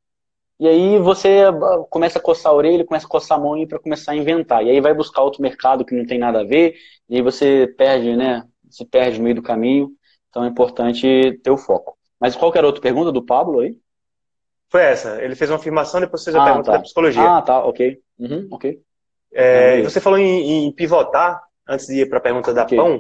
[0.60, 3.78] E aí você ah, começa a coçar a orelha, começa a coçar a mão para
[3.78, 4.66] começar a inventar.
[4.66, 6.74] E aí vai buscar outro mercado que não tem nada a ver,
[7.08, 8.44] e aí você perde, né?
[8.68, 9.92] Se perde no meio do caminho.
[10.28, 11.96] Então é importante ter o foco.
[12.20, 13.78] Mas qual era a outra pergunta do Pablo aí?
[14.68, 15.22] Foi essa.
[15.22, 16.78] Ele fez uma afirmação, depois fez a ah, pergunta tá.
[16.78, 17.22] da psicologia.
[17.22, 18.00] Ah, tá, ok.
[18.18, 18.82] Uhum, ok.
[19.32, 22.76] É, você falou em, em, pivotar, antes de ir para a pergunta da okay.
[22.76, 23.00] Pão,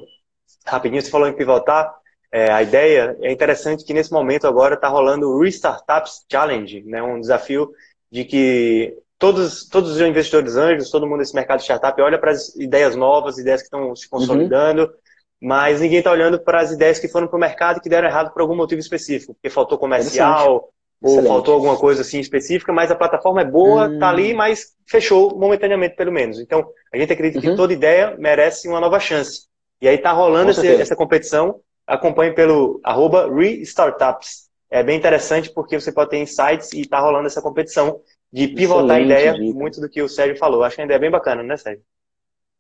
[0.67, 2.00] rapidinho, você falou em pivotar
[2.32, 7.04] é, a ideia, é interessante que nesse momento agora está rolando o Restartups Challenge, né,
[7.04, 7.70] um desafio
[8.10, 12.32] de que todos, todos os investidores anjos, todo mundo desse mercado de startup olha para
[12.32, 14.89] as ideias novas, ideias que estão se consolidando, uhum.
[15.41, 18.08] mas ninguém está olhando para as ideias que foram para o mercado e que deram
[18.08, 21.28] errado por algum motivo específico, porque faltou comercial, ou Excelente.
[21.28, 24.10] faltou alguma coisa assim específica, mas a plataforma é boa, está hum.
[24.10, 26.39] ali, mas fechou momentaneamente, pelo menos.
[26.39, 27.52] Então, a gente acredita uhum.
[27.52, 29.48] que toda ideia merece uma nova chance.
[29.82, 34.50] E aí está rolando essa competição acompanhe pelo arroba restartups.
[34.70, 38.00] É bem interessante porque você pode ter insights e está rolando essa competição
[38.32, 39.60] de pivotar excelente, a ideia, dica.
[39.60, 40.63] muito do que o Sérgio falou.
[40.63, 41.84] Acho que a ideia é bem bacana, né, Sérgio?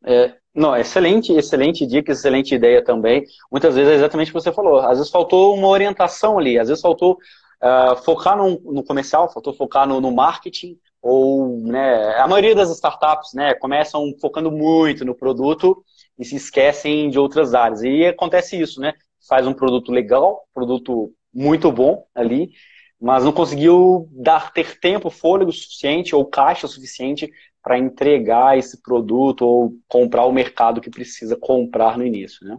[0.03, 3.23] É, não, excelente, excelente dica, excelente ideia também.
[3.51, 4.79] Muitas vezes é exatamente o que você falou.
[4.79, 7.17] Às vezes faltou uma orientação ali, às vezes faltou
[7.61, 12.69] uh, focar no, no, comercial, faltou focar no, no, marketing, ou né, a maioria das
[12.71, 15.83] startups né, começam focando muito no produto
[16.19, 17.81] e se esquecem de outras áreas.
[17.83, 18.93] E acontece isso, né?
[19.27, 22.51] Faz um produto legal, produto muito bom ali,
[22.99, 27.31] mas não conseguiu dar ter tempo, fôlego suficiente ou caixa suficiente
[27.63, 32.57] para entregar esse produto ou comprar o mercado que precisa comprar no início, né?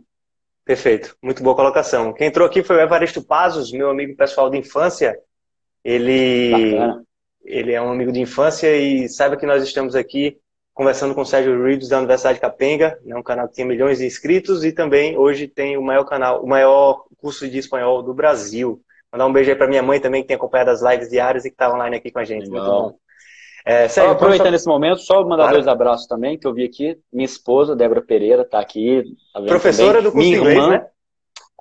[0.64, 2.12] Perfeito, muito boa colocação.
[2.12, 5.18] Quem entrou aqui foi o Evaristo Pazos, meu amigo pessoal de infância.
[5.83, 6.53] Ele,
[7.44, 10.38] ele é um amigo de infância e saiba que nós estamos aqui
[10.75, 13.99] conversando com o Sérgio Reeves da Universidade de Capenga, né, um canal que tem milhões
[13.99, 18.15] de inscritos e também hoje tem o maior canal, o maior curso de espanhol do
[18.15, 18.81] Brasil.
[19.13, 21.51] Mandar um beijo aí para minha mãe também, que tem acompanhado as lives diárias e
[21.51, 22.49] que está online aqui com a gente.
[22.49, 22.83] Legal.
[22.83, 22.99] Muito bom.
[23.65, 25.53] É, Sérgio, aproveitando esse momento, só mandar claro.
[25.55, 26.99] dois abraços também, que eu vi aqui.
[27.13, 29.05] Minha esposa, Débora Pereira, está aqui.
[29.33, 30.03] Tá Professora também.
[30.03, 30.87] do curso minha inglês, irmã, né?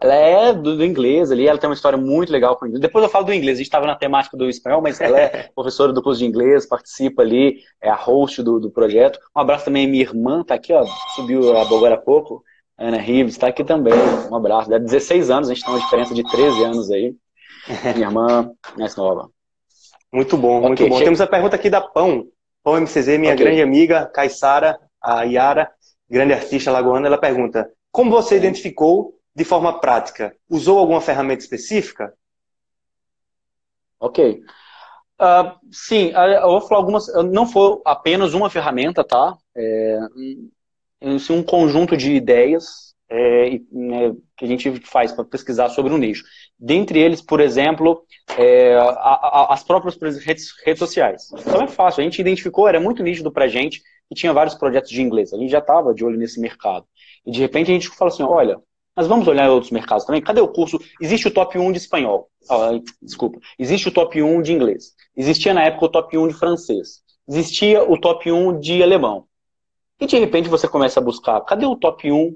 [0.01, 2.81] Ela é do, do, inglês ali, ela tem uma história muito legal com o inglês.
[2.81, 5.49] Depois eu falo do inglês, a gente estava na temática do espanhol, mas ela é
[5.53, 9.19] professora do curso de inglês, participa ali, é a host do, do projeto.
[9.35, 10.83] Um abraço também à minha irmã, tá aqui, ó,
[11.15, 12.43] subiu agora há pouco.
[12.75, 13.93] Ana Rives está aqui também.
[14.31, 14.67] Um abraço.
[14.67, 17.13] Dá 16 anos, a gente tem uma diferença de 13 anos aí.
[17.95, 19.29] Minha irmã mais nova.
[20.11, 20.95] Muito bom, muito okay, bom.
[20.95, 21.05] Chega...
[21.05, 22.25] Temos a pergunta aqui da Pão.
[22.63, 23.45] Pão MCZ, minha okay.
[23.45, 25.71] grande amiga, Caissara, a Yara,
[26.09, 30.35] grande artista lagoana, ela pergunta: Como você identificou de forma prática?
[30.49, 32.13] Usou alguma ferramenta específica?
[33.99, 34.41] Ok.
[35.21, 37.05] Uh, sim, eu vou falar algumas.
[37.31, 39.37] Não foi apenas uma ferramenta, tá?
[39.55, 39.99] É,
[41.01, 45.97] assim, um conjunto de ideias é, né, que a gente faz para pesquisar sobre um
[45.97, 46.23] nicho.
[46.57, 48.03] Dentre eles, por exemplo,
[48.37, 51.29] é, a, a, as próprias redes, redes, sociais.
[51.33, 54.55] Então é fácil, a gente identificou, era muito nítido para a gente que tinha vários
[54.55, 55.33] projetos de inglês.
[55.33, 56.85] A gente já estava de olho nesse mercado.
[57.25, 58.57] E de repente a gente fala assim: olha,
[58.95, 60.21] mas vamos olhar outros mercados também.
[60.21, 60.79] Cadê o curso?
[60.99, 62.29] Existe o top 1 de espanhol.
[63.01, 63.39] desculpa.
[63.57, 64.93] Existe o top 1 de inglês.
[65.15, 67.01] Existia na época o top 1 de francês.
[67.27, 69.25] Existia o top 1 de alemão.
[69.99, 72.35] E de repente você começa a buscar, cadê o top 1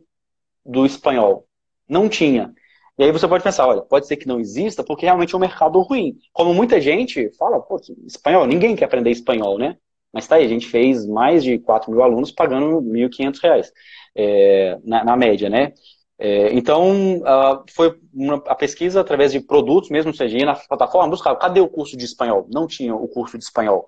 [0.65, 1.47] do espanhol?
[1.89, 2.53] Não tinha.
[2.97, 5.41] E aí você pode pensar, olha, pode ser que não exista porque realmente é um
[5.41, 6.17] mercado ruim.
[6.31, 9.77] Como muita gente fala, pô, espanhol, ninguém quer aprender espanhol, né?
[10.13, 13.69] Mas tá aí, a gente fez mais de 4 mil alunos pagando R$ 1.500
[14.15, 15.73] é, na, na, média, né?
[16.17, 21.37] É, então, uh, foi uma, a pesquisa através de produtos, mesmo seja na plataforma, buscava,
[21.37, 22.47] cadê o curso de espanhol?
[22.51, 23.85] Não tinha o curso de espanhol.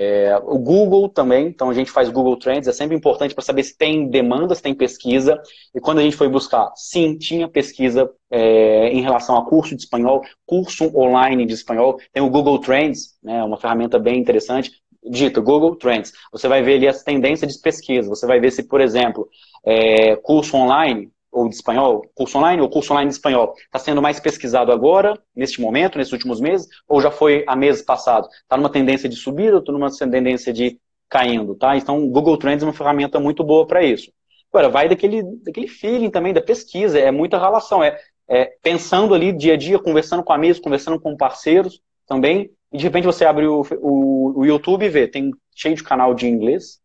[0.00, 3.64] É, o Google também, então a gente faz Google Trends, é sempre importante para saber
[3.64, 5.40] se tem demanda, se tem pesquisa.
[5.74, 9.82] E quando a gente foi buscar, sim, tinha pesquisa é, em relação a curso de
[9.82, 11.98] espanhol, curso online de espanhol.
[12.12, 14.70] Tem o Google Trends, né, uma ferramenta bem interessante.
[15.02, 18.08] Dito Google Trends, você vai ver ali as tendências de pesquisa.
[18.08, 19.28] Você vai ver se, por exemplo,
[19.64, 24.00] é, curso online ou de espanhol, curso online ou curso online de espanhol, está sendo
[24.00, 28.28] mais pesquisado agora, neste momento, nesses últimos meses, ou já foi há meses passados?
[28.42, 31.76] Está numa tendência de subida está numa tendência de caindo, tá?
[31.76, 34.10] Então, o Google Trends é uma ferramenta muito boa para isso.
[34.52, 39.32] Agora, vai daquele, daquele feeling também, da pesquisa, é muita relação, é, é pensando ali
[39.32, 43.46] dia a dia, conversando com amigos, conversando com parceiros também, e de repente você abre
[43.46, 46.80] o, o, o YouTube e vê, tem cheio de canal de inglês,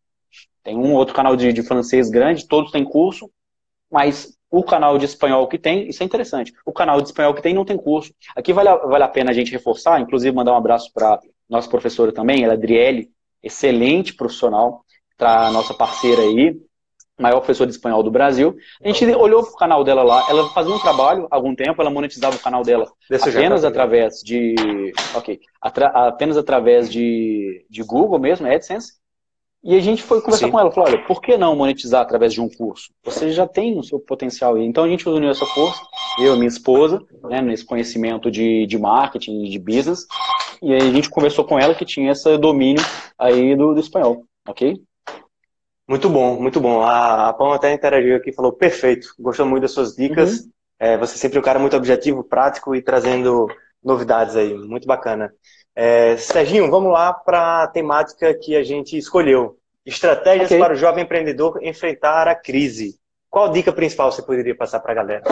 [0.63, 3.29] tem um outro canal de, de francês grande, todos têm curso,
[3.93, 7.43] mas o canal de espanhol que tem, isso é interessante, o canal de espanhol que
[7.43, 8.11] tem não tem curso.
[8.35, 11.69] Aqui vale a, vale a pena a gente reforçar, inclusive mandar um abraço para nossa
[11.69, 13.09] professora também, ela é Adriele,
[13.43, 14.83] excelente profissional,
[15.15, 16.55] tá nossa parceira aí,
[17.19, 18.55] maior professora de espanhol do Brasil.
[18.83, 21.91] A gente olhou pro canal dela lá, ela fazia um trabalho há algum tempo, ela
[21.91, 24.55] monetizava o canal dela apenas através de,
[25.13, 28.93] ok, atra, apenas através de, de Google mesmo, AdSense,
[29.63, 30.51] e a gente foi conversar Sim.
[30.51, 32.91] com ela, falou, olha, por que não monetizar através de um curso?
[33.05, 34.65] Você já tem o seu potencial aí.
[34.65, 35.81] Então a gente uniu essa força,
[36.19, 40.05] eu e minha esposa, né, nesse conhecimento de, de marketing de business,
[40.61, 42.83] e aí a gente conversou com ela que tinha esse domínio
[43.17, 44.81] aí do, do espanhol, ok?
[45.87, 46.81] Muito bom, muito bom.
[46.81, 50.39] A, a Pão até interagiu aqui falou, perfeito, gostou muito das suas dicas.
[50.39, 50.49] Uhum.
[50.79, 53.47] É, você sempre é um cara muito objetivo, prático e trazendo
[53.83, 55.33] novidades aí, muito bacana.
[55.75, 59.57] É, Serginho, vamos lá para a temática que a gente escolheu.
[59.85, 60.59] Estratégias okay.
[60.59, 62.99] para o jovem empreendedor enfrentar a crise.
[63.29, 65.23] Qual dica principal você poderia passar para a galera?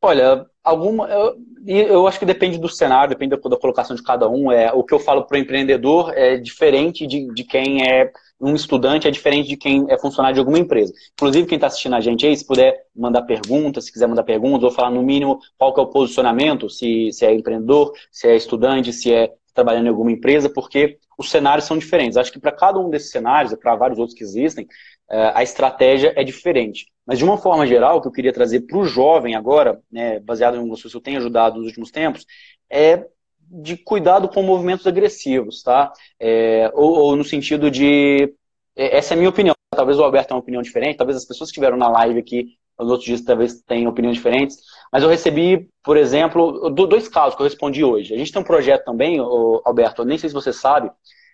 [0.00, 1.08] Olha, alguma.
[1.08, 1.36] Eu,
[1.66, 4.52] eu acho que depende do cenário, depende da, da colocação de cada um.
[4.52, 8.54] É, o que eu falo para o empreendedor é diferente de, de quem é um
[8.54, 10.92] estudante, é diferente de quem é funcionário de alguma empresa.
[11.12, 14.64] Inclusive, quem está assistindo a gente aí, se puder mandar perguntas, se quiser mandar perguntas,
[14.64, 18.36] ou falar no mínimo qual que é o posicionamento, se, se é empreendedor, se é
[18.36, 22.16] estudante, se é trabalhando em alguma empresa, porque os cenários são diferentes.
[22.16, 24.68] Acho que para cada um desses cenários, e para vários outros que existem,
[25.10, 26.86] é, a estratégia é diferente.
[27.04, 30.20] Mas de uma forma geral, o que eu queria trazer para o jovem agora, né,
[30.20, 32.24] baseado em coisas que eu tenho ajudado nos últimos tempos,
[32.70, 33.04] é
[33.50, 35.92] de cuidado com movimentos agressivos, tá?
[36.20, 38.34] É, ou, ou, no sentido de.
[38.76, 39.54] É, essa é a minha opinião.
[39.74, 42.58] Talvez o Alberto tenha uma opinião diferente, talvez as pessoas que estiveram na live aqui
[42.78, 44.58] nos outros dias talvez tenham opiniões diferentes.
[44.92, 48.14] Mas eu recebi, por exemplo, dois casos que eu respondi hoje.
[48.14, 50.90] A gente tem um projeto também, Alberto, nem sei se você sabe,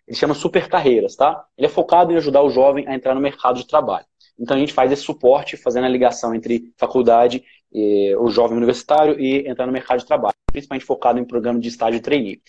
[0.07, 1.45] ele chama Super Carreiras, tá?
[1.57, 4.07] Ele é focado em ajudar o jovem a entrar no mercado de trabalho.
[4.39, 7.45] Então a gente faz esse suporte, fazendo a ligação entre faculdade,
[7.75, 11.69] e, o jovem universitário e entrar no mercado de trabalho, principalmente focado em programa de
[11.69, 12.41] estágio trainee.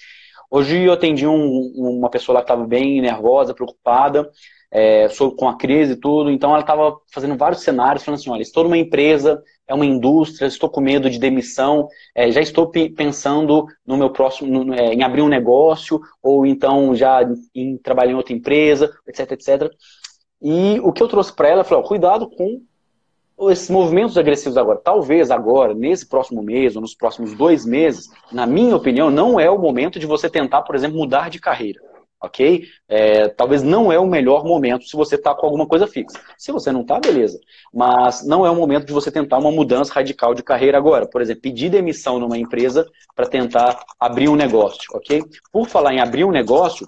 [0.49, 4.29] Hoje eu atendi um, uma pessoa lá que estava bem nervosa, preocupada,
[4.71, 5.07] é,
[5.37, 8.63] com a crise e tudo, então ela estava fazendo vários cenários, falando assim, olha, estou
[8.63, 13.97] numa empresa, é uma indústria, estou com medo de demissão, é, já estou pensando no
[13.97, 17.21] meu próximo, no, é, em abrir um negócio, ou então já
[17.53, 19.71] em trabalhar em outra empresa, etc, etc.
[20.41, 22.61] E o que eu trouxe para ela, eu falei, cuidado com
[23.49, 24.79] esses movimentos agressivos agora.
[24.83, 29.49] Talvez agora, nesse próximo mês, ou nos próximos dois meses, na minha opinião, não é
[29.49, 31.81] o momento de você tentar, por exemplo, mudar de carreira
[32.25, 32.63] ok?
[32.87, 36.19] É, talvez não é o melhor momento se você está com alguma coisa fixa.
[36.37, 37.39] Se você não está, beleza.
[37.73, 41.07] Mas não é o momento de você tentar uma mudança radical de carreira agora.
[41.07, 45.23] Por exemplo, pedir demissão numa empresa para tentar abrir um negócio, ok?
[45.51, 46.85] Por falar em abrir um negócio,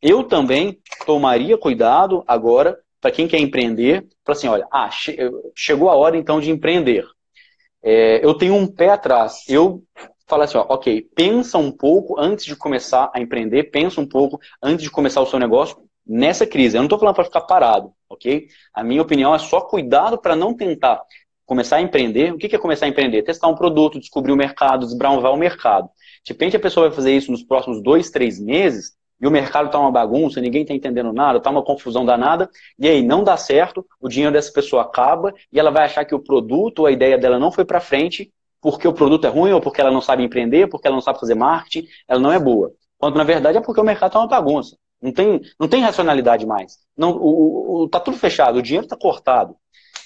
[0.00, 4.88] eu também tomaria cuidado agora para quem quer empreender, para assim, olha, ah,
[5.56, 7.04] chegou a hora então de empreender.
[7.82, 9.42] É, eu tenho um pé atrás.
[9.48, 9.82] Eu
[10.24, 14.38] falar assim, ó, ok, pensa um pouco antes de começar a empreender, pensa um pouco
[14.62, 16.76] antes de começar o seu negócio nessa crise.
[16.76, 18.46] Eu não estou falando para ficar parado, ok?
[18.72, 21.02] A minha opinião é só cuidado para não tentar
[21.44, 22.32] começar a empreender.
[22.32, 23.24] O que é começar a empreender?
[23.24, 25.90] Testar um produto, descobrir o mercado, desbravar o mercado.
[26.24, 29.66] De repente a pessoa vai fazer isso nos próximos dois, três meses e o mercado
[29.66, 33.36] está uma bagunça, ninguém está entendendo nada, está uma confusão danada, e aí não dá
[33.36, 37.16] certo, o dinheiro dessa pessoa acaba e ela vai achar que o produto, a ideia
[37.16, 40.24] dela não foi para frente porque o produto é ruim, ou porque ela não sabe
[40.24, 42.72] empreender, porque ela não sabe fazer marketing, ela não é boa.
[42.98, 44.76] Quando na verdade é porque o mercado está uma bagunça.
[45.00, 46.78] Não tem, não tem racionalidade mais.
[46.96, 49.56] Não, o, o, tá tudo fechado, o dinheiro está cortado.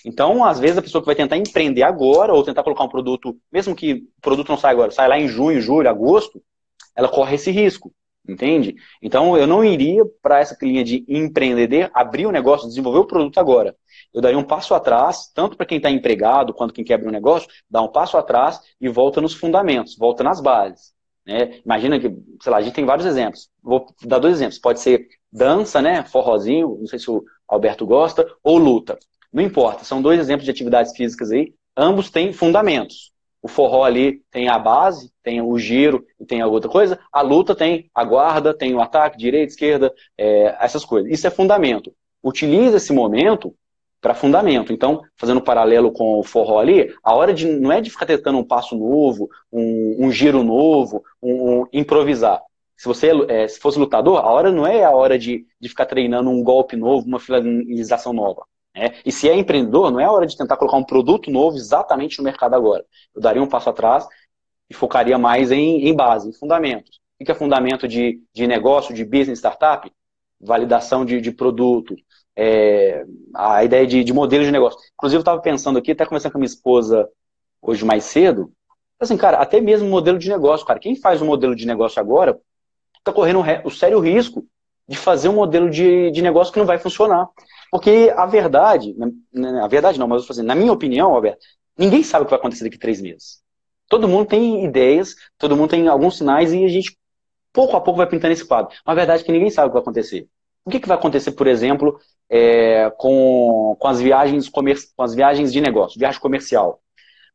[0.04, 3.36] Então, às vezes, a pessoa que vai tentar empreender agora, ou tentar colocar um produto,
[3.52, 6.40] mesmo que o produto não saia agora, sai lá em junho, julho, agosto,
[6.94, 7.92] ela corre esse risco.
[8.28, 8.74] Entende?
[9.00, 13.06] Então, eu não iria para essa linha de empreender, abrir o um negócio, desenvolver o
[13.06, 13.76] produto agora
[14.16, 17.12] eu daria um passo atrás, tanto para quem está empregado quanto quem quer abrir um
[17.12, 20.94] negócio, dá um passo atrás e volta nos fundamentos, volta nas bases.
[21.26, 21.60] Né?
[21.64, 22.08] Imagina que,
[22.40, 23.50] sei lá, a gente tem vários exemplos.
[23.62, 24.58] Vou dar dois exemplos.
[24.58, 26.02] Pode ser dança, né?
[26.04, 28.98] Forrozinho, não sei se o Alberto gosta, ou luta.
[29.30, 31.52] Não importa, são dois exemplos de atividades físicas aí.
[31.76, 33.12] Ambos têm fundamentos.
[33.46, 36.98] O forró ali tem a base, tem o giro e tem outra coisa.
[37.12, 41.08] A luta tem a guarda, tem o ataque, direita, esquerda, é, essas coisas.
[41.12, 41.94] Isso é fundamento.
[42.24, 43.54] Utiliza esse momento
[44.00, 44.72] para fundamento.
[44.72, 48.06] Então, fazendo um paralelo com o forró ali, a hora de não é de ficar
[48.06, 52.42] tentando um passo novo, um, um giro novo, um, um improvisar.
[52.76, 55.86] Se você é, se fosse lutador, a hora não é a hora de, de ficar
[55.86, 58.42] treinando um golpe novo, uma finalização nova.
[58.76, 58.94] Né?
[59.04, 62.24] E se é empreendedor, não é hora de tentar colocar um produto novo exatamente no
[62.24, 62.84] mercado agora.
[63.14, 64.06] Eu daria um passo atrás
[64.68, 67.00] e focaria mais em, em base, em fundamentos.
[67.18, 69.90] O que é fundamento de, de negócio, de business, startup?
[70.38, 71.96] Validação de, de produto,
[72.36, 74.78] é, a ideia de, de modelo de negócio.
[74.94, 77.08] Inclusive, eu estava pensando aqui, até conversando com a minha esposa
[77.62, 78.52] hoje mais cedo,
[79.00, 82.38] assim, cara, até mesmo modelo de negócio, cara, quem faz um modelo de negócio agora
[82.98, 84.44] está correndo o sério risco
[84.86, 87.28] de fazer um modelo de, de negócio que não vai funcionar.
[87.70, 88.94] Porque a verdade,
[89.62, 91.44] a verdade não, mas eu assim, na minha opinião, Alberto,
[91.76, 93.40] ninguém sabe o que vai acontecer daqui a três meses.
[93.88, 96.98] Todo mundo tem ideias, todo mundo tem alguns sinais e a gente
[97.52, 98.74] pouco a pouco vai pintando esse quadro.
[98.84, 100.28] Mas a verdade é que ninguém sabe o que vai acontecer.
[100.64, 101.98] O que, que vai acontecer, por exemplo,
[102.28, 104.62] é, com, com, as viagens com
[105.02, 106.80] as viagens de negócio, viagem comercial?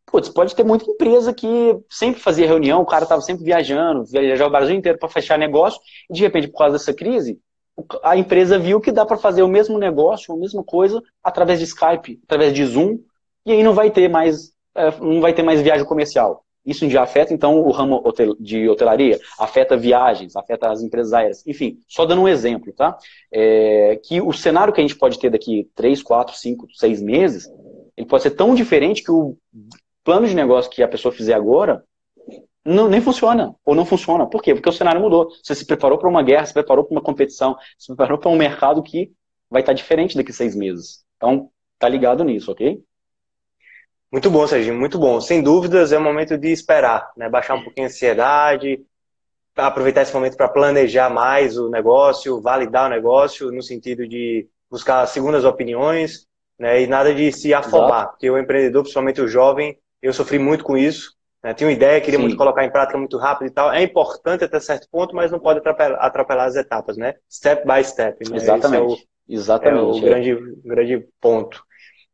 [0.05, 1.47] Putz, pode ter muita empresa que
[1.89, 5.79] sempre fazia reunião, o cara estava sempre viajando, viajava o Brasil inteiro para fechar negócio,
[6.09, 7.39] e de repente, por causa dessa crise,
[8.03, 11.65] a empresa viu que dá para fazer o mesmo negócio, a mesma coisa, através de
[11.65, 12.99] Skype, através de Zoom,
[13.45, 16.43] e aí não vai ter mais, é, não vai ter mais viagem comercial.
[16.65, 18.03] Isso já afeta, então, o ramo
[18.39, 21.47] de hotelaria, afeta viagens, afeta as empresas aéreas.
[21.47, 22.95] Enfim, só dando um exemplo, tá?
[23.31, 27.49] É, que o cenário que a gente pode ter daqui 3, 4, 5, 6 meses,
[27.97, 29.35] ele pode ser tão diferente que o
[30.03, 31.83] plano de negócio que a pessoa fizer agora
[32.63, 34.27] não, nem funciona, ou não funciona.
[34.27, 34.53] Por quê?
[34.53, 35.29] Porque o cenário mudou.
[35.43, 38.35] Você se preparou para uma guerra, se preparou para uma competição, se preparou para um
[38.35, 39.11] mercado que
[39.49, 41.03] vai estar diferente daqui a seis meses.
[41.17, 42.81] Então, tá ligado nisso, ok?
[44.11, 45.19] Muito bom, Serginho, muito bom.
[45.21, 47.29] Sem dúvidas, é o momento de esperar, né?
[47.29, 48.83] baixar um pouquinho a ansiedade,
[49.55, 55.05] aproveitar esse momento para planejar mais o negócio, validar o negócio, no sentido de buscar
[55.07, 56.27] segundas opiniões,
[56.59, 56.81] né?
[56.81, 58.11] e nada de se afobar, Exato.
[58.11, 61.53] porque o empreendedor, principalmente o jovem, eu sofri muito com isso, né?
[61.53, 62.25] tinha uma ideia, queria Sim.
[62.25, 63.71] muito colocar em prática muito rápido e tal.
[63.71, 67.15] É importante até certo ponto, mas não pode atropelar, atropelar as etapas, né?
[67.29, 68.29] Step by step.
[68.29, 68.37] Né?
[68.37, 68.93] Exatamente.
[68.93, 69.79] Esse é o, Exatamente.
[69.79, 71.63] É o grande, grande ponto.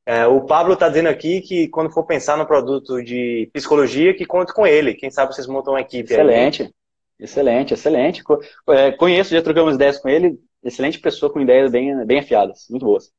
[0.05, 4.25] É, o Pablo está dizendo aqui que quando for pensar no produto de psicologia, que
[4.25, 4.93] conte com ele.
[4.93, 6.13] Quem sabe vocês montam uma equipe.
[6.13, 6.69] Excelente, aí.
[7.19, 8.23] excelente, excelente.
[8.69, 10.39] É, conheço, já trocamos ideias com ele.
[10.63, 13.11] Excelente pessoa com ideias bem, bem afiadas, muito boas.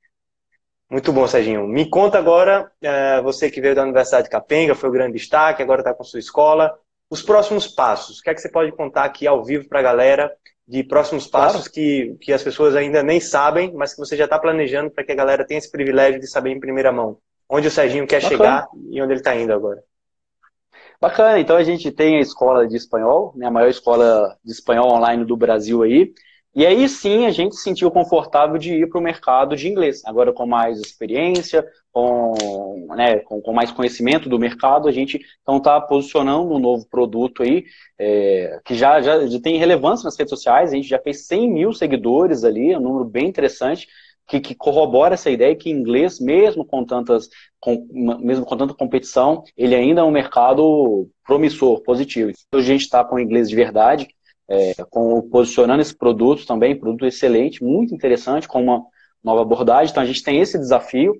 [0.90, 1.66] Muito bom, Serginho.
[1.66, 5.62] Me conta agora, é, você que veio da Universidade de Capenga, foi o grande destaque,
[5.62, 6.78] agora está com sua escola.
[7.10, 8.18] os próximos passos.
[8.18, 10.32] O que é que você pode contar aqui ao vivo para a galera
[10.66, 11.72] de próximos passos claro.
[11.72, 15.12] que, que as pessoas ainda nem sabem, mas que você já está planejando para que
[15.12, 17.18] a galera tenha esse privilégio de saber em primeira mão?
[17.48, 18.36] Onde o Serginho quer Bacana.
[18.36, 19.82] chegar e onde ele está indo agora?
[21.00, 24.92] Bacana, então a gente tem a escola de espanhol, né, a maior escola de espanhol
[24.92, 26.12] online do Brasil aí.
[26.58, 30.02] E aí sim a gente se sentiu confortável de ir para o mercado de inglês.
[30.04, 32.34] Agora com mais experiência, com,
[32.96, 37.44] né, com, com, mais conhecimento do mercado, a gente então está posicionando um novo produto
[37.44, 37.64] aí,
[37.96, 41.48] é, que já, já, já, tem relevância nas redes sociais, a gente já fez 100
[41.48, 43.86] mil seguidores ali, é um número bem interessante,
[44.26, 47.28] que, que corrobora essa ideia que inglês, mesmo com tantas,
[47.60, 47.86] com,
[48.20, 52.32] mesmo com tanta competição, ele ainda é um mercado promissor, positivo.
[52.48, 54.08] Então, a gente está com inglês de verdade,
[54.48, 58.82] é, com, posicionando esse produto também, produto excelente, muito interessante, com uma
[59.22, 59.90] nova abordagem.
[59.90, 61.14] Então a gente tem esse desafio.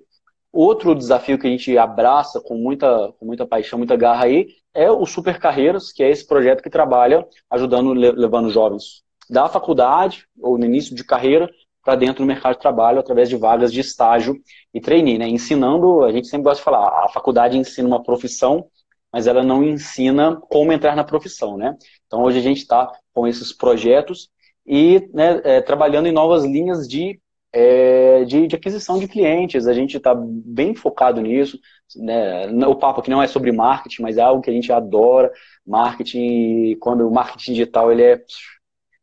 [0.51, 4.89] Outro desafio que a gente abraça com muita, com muita paixão, muita garra aí, é
[4.89, 10.57] o Super Carreiras, que é esse projeto que trabalha ajudando, levando jovens da faculdade ou
[10.57, 11.47] no início de carreira
[11.83, 14.35] para dentro do mercado de trabalho através de vagas de estágio
[14.73, 15.27] e trainee, né?
[15.27, 18.67] Ensinando, a gente sempre gosta de falar, a faculdade ensina uma profissão,
[19.11, 21.75] mas ela não ensina como entrar na profissão, né?
[22.05, 24.29] Então hoje a gente está com esses projetos
[24.65, 27.19] e né, é, trabalhando em novas linhas de,
[27.51, 29.67] é, de, de, aquisição de clientes.
[29.67, 31.59] A gente está bem focado nisso.
[31.95, 32.47] Né?
[32.67, 35.31] O papo aqui não é sobre marketing, mas é algo que a gente adora.
[35.65, 38.23] Marketing, quando o marketing digital ele é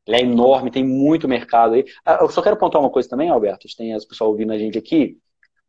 [0.06, 1.84] ele é enorme, tem muito mercado aí.
[2.04, 4.78] Ah, eu só quero apontar uma coisa também, Alberto, tem as pessoas ouvindo a gente
[4.78, 5.18] aqui.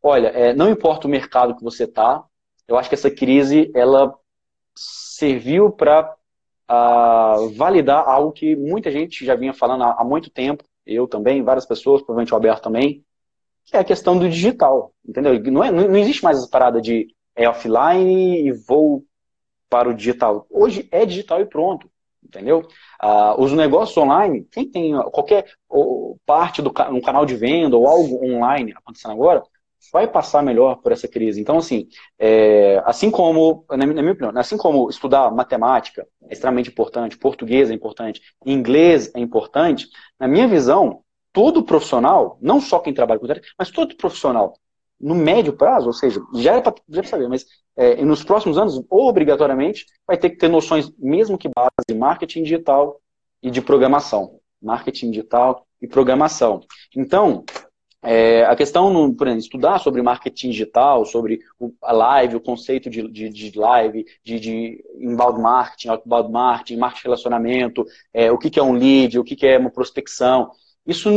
[0.00, 2.24] Olha, é, não importa o mercado que você está,
[2.68, 4.14] eu acho que essa crise ela
[4.78, 6.14] serviu para
[6.70, 11.42] uh, validar algo que muita gente já vinha falando há, há, muito tempo, eu também,
[11.42, 13.04] várias pessoas, provavelmente o Alberto também,
[13.64, 15.38] que é a questão do digital, entendeu?
[15.52, 19.04] Não, é, não, existe mais essa parada de é offline e vou
[19.68, 20.46] para o digital.
[20.50, 21.88] Hoje é digital e pronto
[22.28, 22.66] entendeu?
[23.00, 25.46] Ah, os negócios online, quem tem qualquer
[26.26, 29.42] parte do um canal de venda ou algo online acontecendo agora,
[29.92, 31.40] vai passar melhor por essa crise.
[31.40, 37.18] Então, assim, é, assim como, na minha opinião, assim como estudar matemática é extremamente importante,
[37.18, 41.02] português é importante, inglês é importante, na minha visão,
[41.32, 43.26] todo profissional, não só quem trabalha com
[43.58, 44.54] mas todo profissional
[45.00, 46.74] no médio prazo, ou seja, já é para
[47.04, 51.70] saber, mas é, nos próximos anos, obrigatoriamente, vai ter que ter noções, mesmo que base
[51.88, 53.00] de marketing digital
[53.40, 54.40] e de programação.
[54.60, 56.60] Marketing digital e programação.
[56.96, 57.44] Então,
[58.02, 61.40] é, a questão, por exemplo, estudar sobre marketing digital, sobre
[61.82, 67.04] a live, o conceito de, de, de live, de, de, inbound marketing, outbound marketing, marketing
[67.04, 67.84] relacionamento,
[68.14, 70.50] é, o que, que é um lead, o que, que é uma prospecção.
[70.86, 71.10] Isso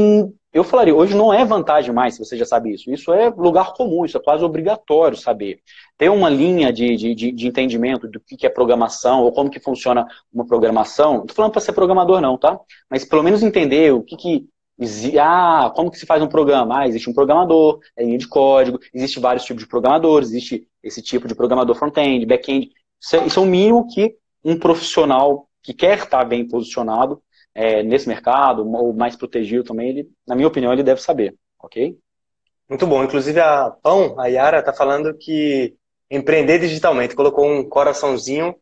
[0.53, 2.91] eu falaria, hoje não é vantagem mais, se você já sabe isso.
[2.91, 5.59] Isso é lugar comum, isso é quase obrigatório saber.
[5.97, 10.05] Ter uma linha de, de, de entendimento do que é programação, ou como que funciona
[10.33, 11.13] uma programação.
[11.13, 12.59] Não estou falando para ser programador, não, tá?
[12.89, 14.49] Mas pelo menos entender o que, que
[15.19, 16.79] ah, como que se faz um programa?
[16.79, 21.01] Ah, existe um programador, é linha de código, existe vários tipos de programadores, existe esse
[21.01, 22.71] tipo de programador front-end, back-end.
[22.99, 27.21] Isso, é, isso é o mínimo que um profissional que quer estar bem posicionado
[27.53, 31.97] é, nesse mercado, ou mais protegido também, ele, na minha opinião, ele deve saber, ok?
[32.67, 33.03] Muito bom.
[33.03, 35.75] Inclusive a Pão, a Yara, está falando que
[36.09, 38.55] empreender digitalmente, colocou um coraçãozinho,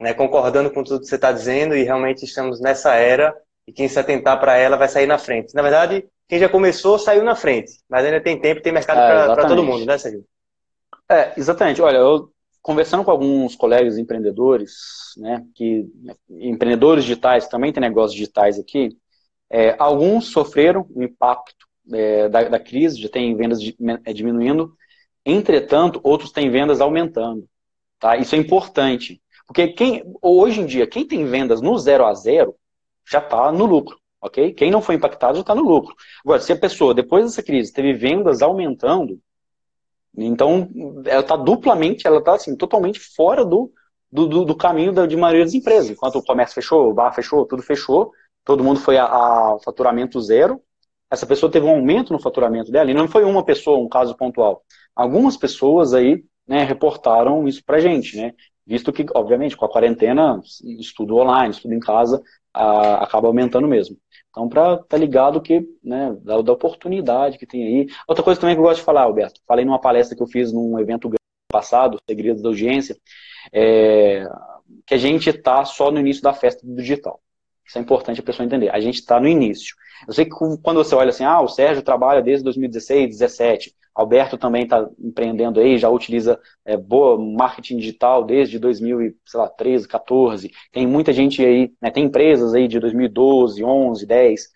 [0.00, 3.34] né, concordando com tudo que você está dizendo, e realmente estamos nessa era,
[3.66, 5.54] e quem se atentar para ela vai sair na frente.
[5.54, 8.98] Na verdade, quem já começou saiu na frente, mas ainda tem tempo e tem mercado
[9.00, 10.24] é, para todo mundo, né, Sérgio?
[11.08, 11.80] É, exatamente.
[11.82, 12.30] Olha, eu
[12.62, 14.72] conversando com alguns colegas empreendedores,
[15.18, 15.86] né, que
[16.28, 18.96] empreendedores digitais também tem negócios digitais aqui,
[19.48, 23.60] é, alguns sofreram o impacto é, da, da, crise, já tem vendas
[24.04, 24.74] é, diminuindo,
[25.24, 27.46] entretanto, outros têm vendas aumentando.
[28.00, 28.16] Tá?
[28.16, 32.56] Isso é importante, porque quem, hoje em dia, quem tem vendas no zero a zero
[33.08, 33.98] já está no lucro.
[34.20, 34.52] ok?
[34.52, 35.94] Quem não foi impactado já está no lucro.
[36.24, 39.20] Agora, se a pessoa, depois dessa crise, teve vendas aumentando,
[40.16, 40.70] então,
[41.04, 43.70] ela está duplamente, ela está assim, totalmente fora do,
[44.10, 45.90] do, do, caminho da, de maioria das empresas.
[45.90, 48.12] Enquanto o comércio fechou, o bar fechou, tudo fechou,
[48.44, 50.62] todo mundo foi a, a, faturamento zero,
[51.10, 54.16] essa pessoa teve um aumento no faturamento dela, e não foi uma pessoa, um caso
[54.16, 54.62] pontual.
[54.94, 58.32] Algumas pessoas aí né, reportaram isso pra gente, né?
[58.66, 60.40] Visto que, obviamente, com a quarentena,
[60.80, 62.20] estudo online, estudo em casa,
[62.52, 63.96] a, acaba aumentando mesmo.
[64.30, 67.86] Então, para estar tá ligado que, né, da, da, oportunidade que tem aí.
[68.08, 70.52] Outra coisa também que eu gosto de falar, Alberto, falei numa palestra que eu fiz
[70.52, 71.10] num evento
[71.50, 72.96] passado, Segredos da Audiência,
[73.52, 74.26] é,
[74.84, 77.20] que a gente está só no início da festa do digital.
[77.64, 78.70] Isso é importante a pessoa entender.
[78.70, 79.74] A gente está no início.
[80.06, 83.74] Eu sei que quando você olha assim, ah, o Sérgio trabalha desde 2016, 2017.
[83.96, 90.50] Alberto também está empreendendo aí, já utiliza é, boa marketing digital desde 2013, 14.
[90.70, 94.48] Tem muita gente aí, né, tem empresas aí de 2012, 11, 10.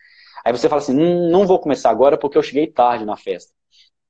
[0.45, 3.53] Aí você fala assim, hum, não vou começar agora porque eu cheguei tarde na festa.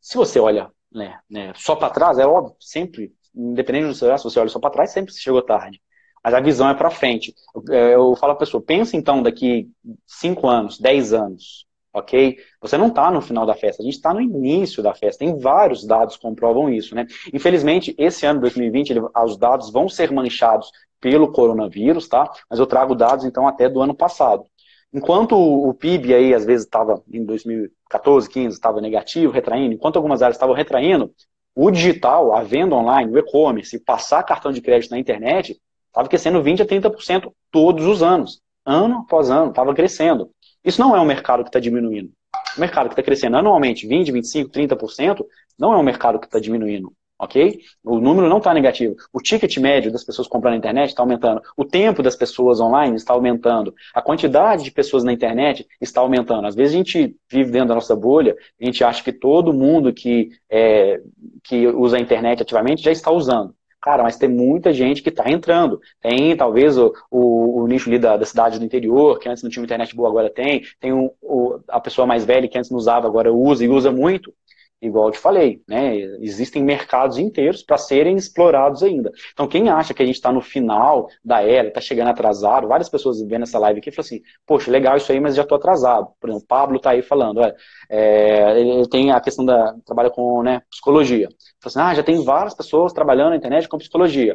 [0.00, 4.24] Se você olha né, né, só para trás, é óbvio, sempre, independente do seu se
[4.24, 5.80] você olha só para trás, sempre se chegou tarde.
[6.24, 7.32] Mas a visão é para frente.
[7.68, 9.70] Eu, eu falo para a pessoa, pensa então daqui
[10.06, 12.38] 5 anos, 10 anos, ok?
[12.60, 15.24] Você não está no final da festa, a gente está no início da festa.
[15.24, 17.06] Tem vários dados que comprovam isso, né?
[17.32, 20.70] Infelizmente, esse ano 2020, ele, os dados vão ser manchados
[21.00, 22.30] pelo coronavírus, tá?
[22.48, 24.44] Mas eu trago dados, então, até do ano passado.
[24.92, 30.20] Enquanto o PIB aí, às vezes, estava em 2014, 15, estava negativo, retraindo, enquanto algumas
[30.20, 31.12] áreas estavam retraindo,
[31.54, 36.42] o digital, a venda online, o e-commerce, passar cartão de crédito na internet, estava crescendo
[36.42, 38.40] 20% a 30% todos os anos.
[38.64, 40.30] Ano após ano, estava crescendo.
[40.64, 42.12] Isso não é um mercado que está diminuindo.
[42.56, 45.24] O mercado que está crescendo anualmente 20%, 25%, 30%,
[45.58, 47.60] não é um mercado que está diminuindo ok?
[47.84, 48.96] O número não está negativo.
[49.12, 51.42] O ticket médio das pessoas comprando na internet está aumentando.
[51.56, 53.74] O tempo das pessoas online está aumentando.
[53.94, 56.46] A quantidade de pessoas na internet está aumentando.
[56.46, 59.92] Às vezes a gente vive dentro da nossa bolha, a gente acha que todo mundo
[59.92, 61.00] que, é,
[61.44, 63.54] que usa a internet ativamente já está usando.
[63.82, 65.80] Cara, mas tem muita gente que está entrando.
[66.00, 69.50] Tem, talvez, o, o, o nicho ali da, da, cidade do interior, que antes não
[69.50, 70.62] tinha internet boa, agora tem.
[70.78, 73.90] Tem o, o, a pessoa mais velha que antes não usava, agora usa e usa
[73.90, 74.32] muito
[74.80, 75.94] igual eu te falei, né?
[76.20, 79.12] Existem mercados inteiros para serem explorados ainda.
[79.32, 82.88] Então, quem acha que a gente está no final da era, está chegando atrasado, várias
[82.88, 86.08] pessoas vendo essa live aqui falam assim, poxa, legal isso aí, mas já estou atrasado.
[86.18, 87.40] Por exemplo, o Pablo está aí falando,
[87.88, 91.28] é, ele tem a questão da, trabalha com né, psicologia.
[91.60, 94.34] Fala assim, ah, já tem várias pessoas trabalhando na internet com psicologia.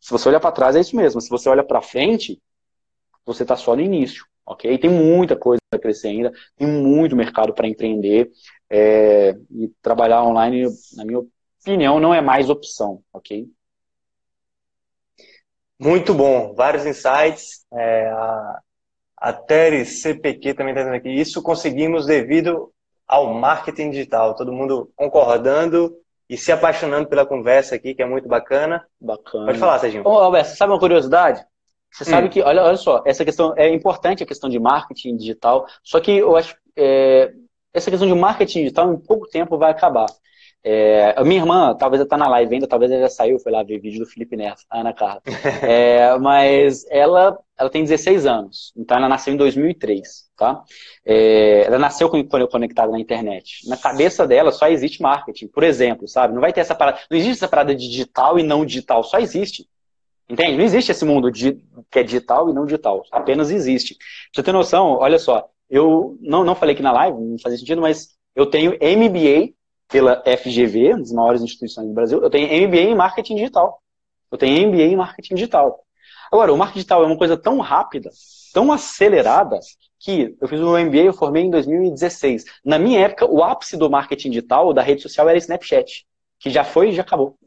[0.00, 1.20] Se você olhar para trás, é isso mesmo.
[1.20, 2.40] Se você olha para frente,
[3.24, 4.76] você está só no início ok?
[4.78, 8.30] Tem muita coisa para crescer ainda, tem muito mercado para empreender
[8.74, 10.66] é, e trabalhar online,
[10.96, 11.20] na minha
[11.60, 13.46] opinião, não é mais opção, ok?
[15.78, 17.66] Muito bom, vários insights.
[17.70, 18.60] É, a,
[19.18, 21.10] a Teres CPQ também está dizendo aqui.
[21.10, 22.72] Isso conseguimos devido
[23.06, 24.34] ao marketing digital.
[24.34, 25.94] Todo mundo concordando
[26.26, 28.86] e se apaixonando pela conversa aqui, que é muito bacana.
[28.98, 29.46] Bacana.
[29.46, 30.06] Pode falar, Serginho.
[30.06, 31.44] Ô, Alberto, sabe uma curiosidade?
[31.90, 32.06] Você hum.
[32.06, 36.00] sabe que, olha, olha só, essa questão é importante a questão de marketing digital, só
[36.00, 37.34] que eu acho é,
[37.72, 40.06] essa questão de marketing digital em pouco tempo vai acabar.
[40.64, 43.50] É, a minha irmã, talvez ela tá na live ainda, talvez ela já saiu, foi
[43.50, 45.20] lá ver vídeo do Felipe Neto, Ana Carla.
[45.62, 50.62] É, mas ela, ela tem 16 anos, então ela nasceu em 2003, tá?
[51.04, 53.68] É, ela nasceu conectada na internet.
[53.68, 56.32] Na cabeça dela só existe marketing, por exemplo, sabe?
[56.32, 59.18] Não vai ter essa parada, não existe essa parada de digital e não digital, só
[59.18, 59.66] existe.
[60.28, 60.56] Entende?
[60.56, 61.58] Não existe esse mundo de,
[61.90, 63.02] que é digital e não digital.
[63.10, 63.96] Apenas existe.
[63.96, 64.06] Pra
[64.36, 67.80] você ter noção, olha só, eu não, não falei aqui na live, não fazia sentido,
[67.80, 69.54] mas eu tenho MBA
[69.88, 72.22] pela FGV, uma das maiores instituições do Brasil.
[72.22, 73.80] Eu tenho MBA em marketing digital.
[74.30, 75.82] Eu tenho MBA em marketing digital.
[76.30, 78.10] Agora, o marketing digital é uma coisa tão rápida,
[78.52, 79.58] tão acelerada,
[79.98, 82.44] que eu fiz o meu MBA, eu formei em 2016.
[82.62, 86.04] Na minha época, o ápice do marketing digital, da rede social, era Snapchat,
[86.38, 87.38] que já foi e já acabou.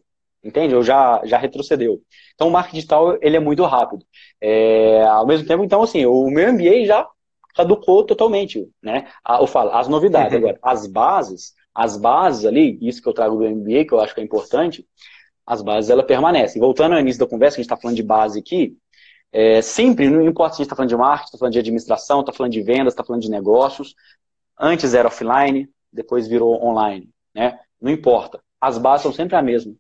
[0.44, 0.76] Entende?
[0.76, 2.02] Ou já, já retrocedeu.
[2.34, 4.04] Então, o marketing digital, ele é muito rápido.
[4.42, 7.08] É, ao mesmo tempo, então, assim, o meu MBA já
[7.56, 9.08] caducou totalmente, né?
[9.40, 10.34] Eu falo, as novidades.
[10.34, 10.40] Uhum.
[10.40, 14.14] Agora, as bases, as bases ali, isso que eu trago do MBA, que eu acho
[14.14, 14.86] que é importante,
[15.46, 16.60] as bases, ela permanecem.
[16.60, 18.78] Voltando ao início da conversa, que a gente está falando de base aqui,
[19.32, 22.20] é, sempre, não importa se a gente está falando de marketing, está falando de administração,
[22.22, 23.96] está falando de vendas, está falando de negócios,
[24.60, 27.60] antes era offline, depois virou online, né?
[27.82, 29.74] Não importa as bases são sempre a mesma.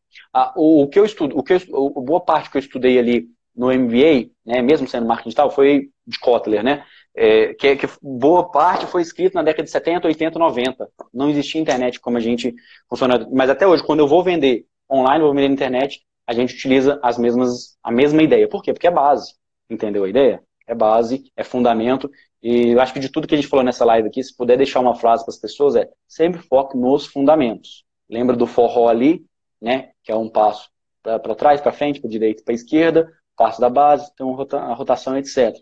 [0.55, 3.27] o, o, que eu estudo, o que eu, o, boa parte que eu estudei ali
[3.55, 6.85] no MBA, né, mesmo sendo marketing digital, foi de Kotler, né?
[7.17, 10.89] É, que, que, boa parte foi escrito na década de 70, 80, 90.
[11.13, 12.53] Não existia internet como a gente
[12.89, 13.27] funciona.
[13.31, 16.99] Mas até hoje, quando eu vou vender online, vou vender na internet, a gente utiliza
[17.01, 18.49] as mesmas, a mesma ideia.
[18.49, 18.73] Por quê?
[18.73, 19.33] Porque é base.
[19.69, 20.43] Entendeu a ideia?
[20.67, 22.09] É base, é fundamento.
[22.43, 24.57] E eu acho que de tudo que a gente falou nessa live aqui, se puder
[24.57, 27.85] deixar uma frase para as pessoas, é sempre foque nos fundamentos.
[28.09, 29.25] Lembra do forró ali,
[29.61, 29.91] né?
[30.03, 30.69] Que é um passo
[31.01, 35.55] para trás, para frente, para direita, para esquerda, passo da base, uma rota, rotação, etc.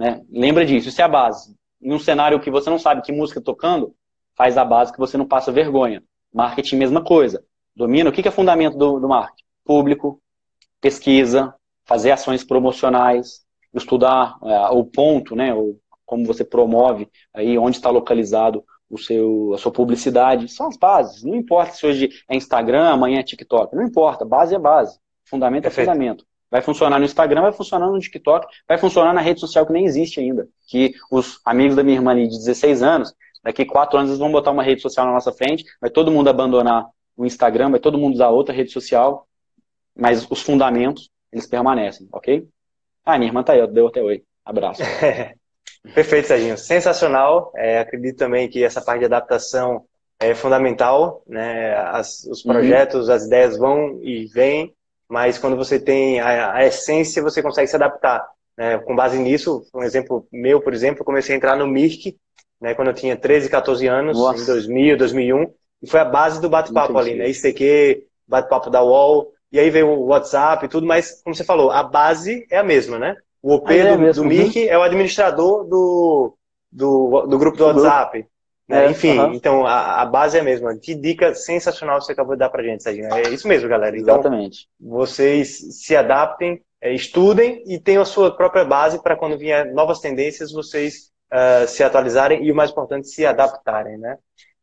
[0.00, 0.22] Né?
[0.30, 1.54] Lembra disso, isso é a base.
[1.78, 3.94] Em um cenário que você não sabe que música tocando,
[4.34, 6.02] faz a base que você não passa vergonha.
[6.32, 7.44] Marketing, mesma coisa.
[7.76, 9.44] Domina, o que é fundamento do, do marketing?
[9.62, 10.18] Público,
[10.80, 13.44] pesquisa, fazer ações promocionais,
[13.74, 19.52] estudar é, o ponto, né, o, como você promove, aí onde está localizado o seu,
[19.52, 20.48] a sua publicidade.
[20.48, 21.22] São as bases.
[21.24, 23.76] Não importa se hoje é Instagram, amanhã é TikTok.
[23.76, 24.24] Não importa.
[24.24, 24.98] Base é base.
[25.26, 25.88] Fundamento é Perfeito.
[25.88, 26.26] fundamento.
[26.50, 29.84] Vai funcionar no Instagram, vai funcionar no TikTok, vai funcionar na rede social que nem
[29.84, 30.48] existe ainda.
[30.66, 34.50] Que os amigos da minha irmã de 16 anos Daqui quatro anos eles vão botar
[34.50, 36.86] uma rede social na nossa frente, vai todo mundo abandonar
[37.16, 39.26] o Instagram, vai todo mundo usar outra rede social,
[39.96, 42.46] mas os fundamentos, eles permanecem, ok?
[43.04, 44.22] Ah, minha irmã tá aí, deu até oi.
[44.44, 44.82] Abraço.
[45.94, 46.58] Perfeito, Serginho.
[46.58, 47.50] Sensacional.
[47.56, 49.84] É, acredito também que essa parte de adaptação
[50.18, 51.22] é fundamental.
[51.26, 51.74] Né?
[51.74, 52.52] As, os uhum.
[52.52, 53.14] projetos, uhum.
[53.14, 54.74] as ideias vão e vêm,
[55.10, 58.24] mas quando você tem a, a essência, você consegue se adaptar.
[58.56, 58.78] Né?
[58.78, 62.16] Com base nisso, um exemplo meu, por exemplo, eu comecei a entrar no Mirk
[62.60, 64.42] né, quando eu tinha 13, 14 anos, Nossa.
[64.42, 65.52] em 2000, 2001,
[65.82, 67.28] e foi a base do bate-papo ali, né?
[67.28, 71.70] ICQ, bate-papo da UOL, e aí veio o WhatsApp e tudo, mas, como você falou,
[71.70, 73.16] a base é a mesma, né?
[73.42, 74.68] O OP ah, do, é do Mirk uhum.
[74.68, 76.36] é o administrador do,
[76.70, 78.18] do, do grupo do, do WhatsApp.
[78.18, 78.30] Grupo.
[78.70, 78.86] Né?
[78.86, 79.34] É, Enfim, uhum.
[79.34, 80.76] então a, a, base é a mesma.
[80.76, 83.12] Que dica sensacional você acabou de dar pra gente, Serginho.
[83.12, 83.98] É isso mesmo, galera.
[83.98, 84.68] Então, Exatamente.
[84.78, 89.98] vocês se adaptem, é, estudem e tenham a sua própria base para quando vier novas
[89.98, 94.16] tendências, vocês uh, se atualizarem e, o mais importante, se adaptarem, né?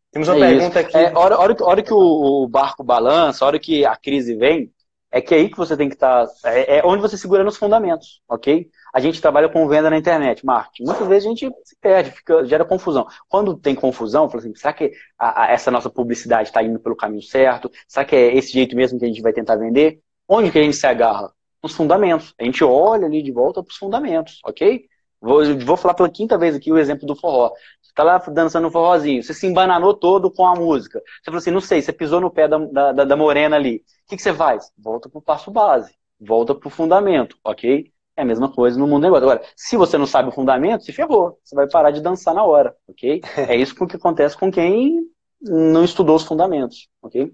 [0.10, 0.88] Temos uma é pergunta isso.
[0.88, 0.98] aqui.
[0.98, 4.72] É, hora, hora, hora que o, o barco balança, hora que a crise vem,
[5.12, 6.28] é que é aí que você tem que estar.
[6.28, 8.70] Tá, é, é, onde você segura nos fundamentos, ok?
[8.94, 10.84] A gente trabalha com venda na internet, marketing.
[10.84, 13.08] Muitas vezes a gente se perde, fica, gera confusão.
[13.30, 16.96] Quando tem confusão, fala assim, será que a, a, essa nossa publicidade está indo pelo
[16.96, 17.72] caminho certo?
[17.88, 20.00] Será que é esse jeito mesmo que a gente vai tentar vender?
[20.28, 21.32] Onde que a gente se agarra?
[21.64, 22.34] Nos fundamentos.
[22.40, 24.86] A gente olha ali de volta para os fundamentos, ok?
[25.20, 27.52] Vou, vou falar pela quinta vez aqui o exemplo do forró.
[27.98, 31.00] Tá lá dançando um forrozinho, você se embananou todo com a música.
[31.00, 33.78] Você falou assim, não sei, você pisou no pé da, da, da morena ali.
[33.78, 34.72] O que, que você faz?
[34.78, 37.92] Volta pro passo base, volta pro fundamento, ok?
[38.16, 39.24] É a mesma coisa no mundo do negócio.
[39.24, 41.40] Agora, se você não sabe o fundamento, se ferrou.
[41.44, 43.20] Você vai parar de dançar na hora, ok?
[43.36, 45.00] é isso que acontece com quem
[45.42, 47.32] não estudou os fundamentos, ok?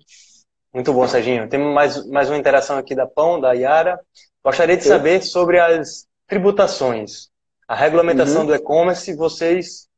[0.73, 1.49] Muito bom, Serginho.
[1.49, 3.99] Temos mais, mais uma interação aqui da Pão, da Yara.
[4.41, 7.27] Gostaria de saber sobre as tributações.
[7.67, 8.47] A regulamentação uhum.
[8.47, 9.91] do e-commerce, vocês.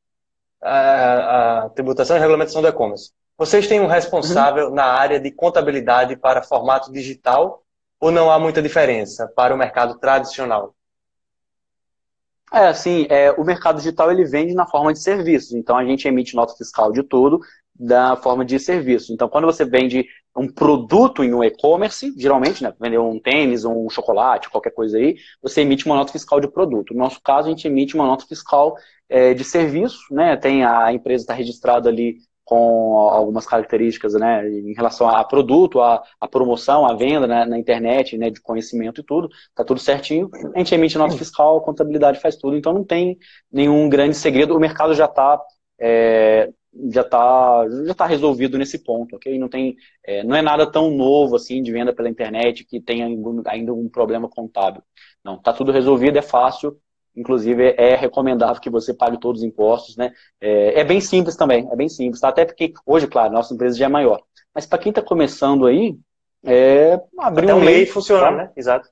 [0.62, 3.12] A, a, tributação e regulamentação do e-commerce.
[3.38, 4.74] Vocês têm um responsável uhum.
[4.74, 7.64] na área de contabilidade para formato digital
[8.00, 10.74] ou não há muita diferença para o mercado tradicional?
[12.54, 15.54] É, assim, é, o mercado digital ele vende na forma de serviços.
[15.54, 17.42] Então a gente emite nota fiscal de tudo
[17.78, 19.12] da forma de serviço.
[19.12, 23.90] Então, quando você vende um produto em um e-commerce, geralmente, né, vender um tênis, um
[23.90, 26.94] chocolate, qualquer coisa aí, você emite uma nota fiscal de produto.
[26.94, 28.76] No nosso caso, a gente emite uma nota fiscal
[29.08, 30.36] é, de serviço, né?
[30.36, 36.04] Tem a empresa está registrada ali com algumas características, né, em relação a produto, a,
[36.22, 40.30] a promoção, a venda né, na internet, né, de conhecimento e tudo, tá tudo certinho.
[40.54, 43.18] A gente emite nota fiscal, a contabilidade faz tudo, então não tem
[43.52, 44.56] nenhum grande segredo.
[44.56, 45.42] O mercado já está
[45.82, 46.52] é,
[46.92, 49.38] já está já tá resolvido nesse ponto, ok?
[49.40, 53.08] Não tem, é, não é nada tão novo assim de venda pela internet que tenha
[53.48, 54.82] ainda um problema contábil.
[55.24, 56.78] Não, está tudo resolvido, é fácil.
[57.16, 60.12] Inclusive é recomendável que você pague todos os impostos, né?
[60.42, 62.20] É, é bem simples também, é bem simples.
[62.20, 62.28] Tá?
[62.28, 64.22] Até porque hoje, claro, nossa empresa já é maior.
[64.54, 65.98] Mas para quem está começando aí,
[66.46, 68.32] é, abrir até um MEI, funciona, tá?
[68.32, 68.52] né?
[68.56, 68.90] Exato.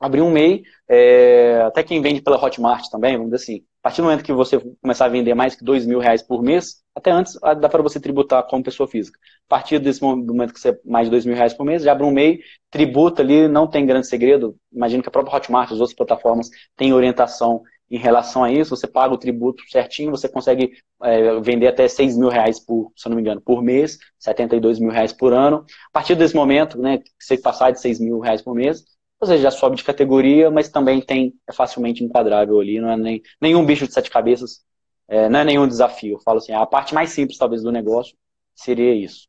[0.00, 4.04] Abrir um MEI, é, até quem vende pela Hotmart também, vamos dizer assim, partir do
[4.04, 7.38] momento que você começar a vender mais que dois mil reais por mês, até antes
[7.60, 9.18] dá para você tributar como pessoa física.
[9.46, 12.06] A partir desse momento que você mais de dois mil reais por mês, já abre
[12.06, 14.56] um MEI, tributa ali, não tem grande segredo.
[14.72, 18.74] Imagino que a própria Hotmart, as outras plataformas, têm orientação em relação a isso.
[18.74, 20.72] Você paga o tributo certinho, você consegue
[21.02, 24.90] é, vender até seis mil reais por, se não me engano, por mês, 72 mil
[24.90, 25.62] reais por ano.
[25.88, 28.82] A partir desse momento, né, que você passar de seis mil reais por mês,
[29.20, 33.22] você já sobe de categoria, mas também tem é facilmente enquadrável ali, não é nem,
[33.40, 34.64] nenhum bicho de sete cabeças,
[35.08, 36.14] é, não é nenhum desafio.
[36.14, 38.16] Eu falo assim, a parte mais simples talvez do negócio
[38.54, 39.28] seria isso.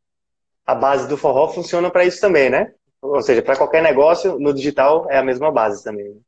[0.65, 2.73] A base do forró funciona para isso também, né?
[3.01, 6.19] Ou seja, para qualquer negócio, no digital é a mesma base também.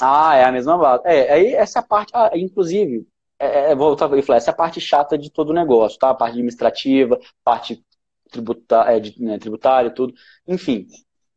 [0.00, 1.02] Ah, é a mesma base.
[1.06, 3.06] É, aí essa parte, ah, inclusive,
[3.38, 6.10] é, é, voltar a falar, essa é a parte chata de todo o negócio, tá?
[6.10, 7.84] A parte administrativa, parte
[8.30, 10.14] tributária, é, de, né, tributária, tudo.
[10.48, 10.86] Enfim,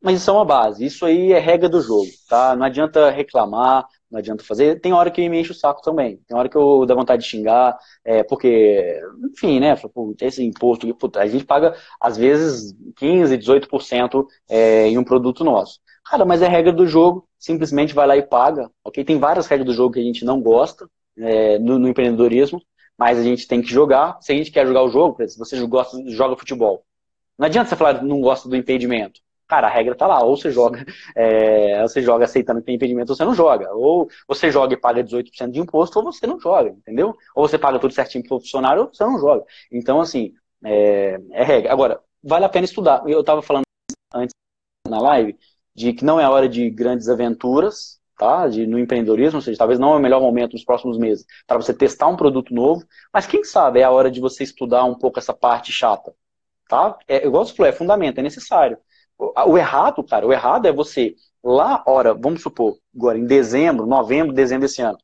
[0.08, 0.86] mas isso é uma base.
[0.86, 2.55] Isso aí é regra do jogo, tá?
[2.55, 4.80] Não adianta reclamar, não adianta fazer.
[4.80, 6.16] Tem hora que me enche o saco também.
[6.26, 9.01] Tem hora que eu dá vontade de xingar, é, porque,
[9.34, 9.76] enfim, né?
[10.22, 15.82] Esse imposto, puta, a gente paga, às vezes, 15%, 18% é, em um produto nosso.
[16.10, 19.03] Cara, mas é regra do jogo, simplesmente vai lá e paga, ok?
[19.03, 22.62] Tem várias regras do jogo que a gente não gosta é, no, no, empreendedorismo,
[22.97, 24.18] mas a gente tem que jogar.
[24.22, 26.86] Se a gente quer jogar o jogo, se você gosta, joga futebol,
[27.38, 30.23] não adianta você falar que não gosta do impedimento cara, a regra tá lá.
[30.23, 30.85] Ou você joga,
[31.15, 33.73] é, você joga aceitando que tem impedimento, ou você não joga.
[33.73, 37.15] Ou você joga e paga 18% de imposto, ou você não joga, entendeu?
[37.35, 39.45] Ou você paga tudo certinho pro funcionário, ou você não joga.
[39.71, 40.33] Então, assim,
[40.63, 41.71] é, é regra.
[41.71, 43.03] Agora, vale a pena estudar.
[43.07, 43.63] Eu estava falando
[44.13, 44.33] antes
[44.87, 45.37] na live
[45.75, 48.47] de que não é hora de grandes aventuras, tá?
[48.47, 51.57] De, no empreendedorismo, ou seja, talvez não é o melhor momento nos próximos meses para
[51.57, 52.83] você testar um produto novo,
[53.13, 56.13] mas quem sabe é a hora de você estudar um pouco essa parte chata,
[56.67, 56.97] tá?
[57.07, 58.77] É, igual você falou, é fundamento, é necessário.
[59.18, 63.86] O, o errado, cara, o errado é você lá, hora, vamos supor, agora em dezembro,
[63.86, 64.97] novembro, dezembro desse ano,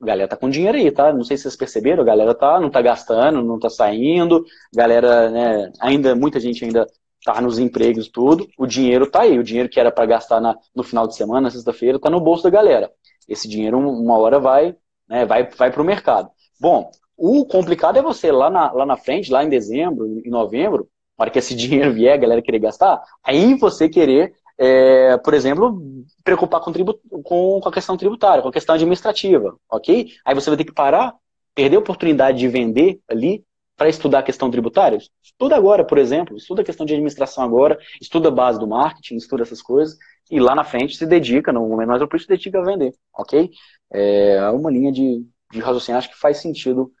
[0.00, 1.12] a galera tá com dinheiro aí, tá?
[1.12, 4.44] Não sei se vocês perceberam, a galera tá, não tá gastando, não tá saindo,
[4.74, 6.86] galera, né, ainda, muita gente ainda
[7.24, 10.56] tá nos empregos, tudo, o dinheiro tá aí, o dinheiro que era para gastar na,
[10.74, 12.90] no final de semana, sexta-feira, tá no bolso da galera.
[13.28, 14.76] Esse dinheiro, uma hora vai,
[15.08, 16.30] né, vai, vai pro mercado.
[16.60, 20.88] Bom, o complicado é você lá na, lá na frente, lá em dezembro, em novembro,
[21.18, 25.34] na hora que esse dinheiro vier, a galera querer gastar, aí você querer, é, por
[25.34, 25.80] exemplo,
[26.22, 30.08] preocupar com, tribut, com, com a questão tributária, com a questão administrativa, ok?
[30.24, 31.14] Aí você vai ter que parar,
[31.54, 33.44] perder a oportunidade de vender ali
[33.76, 34.98] para estudar a questão tributária?
[35.22, 39.16] Estuda agora, por exemplo, estuda a questão de administração agora, estuda a base do marketing,
[39.16, 39.96] estuda essas coisas,
[40.30, 43.50] e lá na frente se dedica, no momento mais oportuno, se dedica a vender, ok?
[43.92, 46.92] É uma linha de, de raciocínio, acho que faz sentido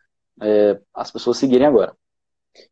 [0.42, 1.96] é, as pessoas seguirem agora.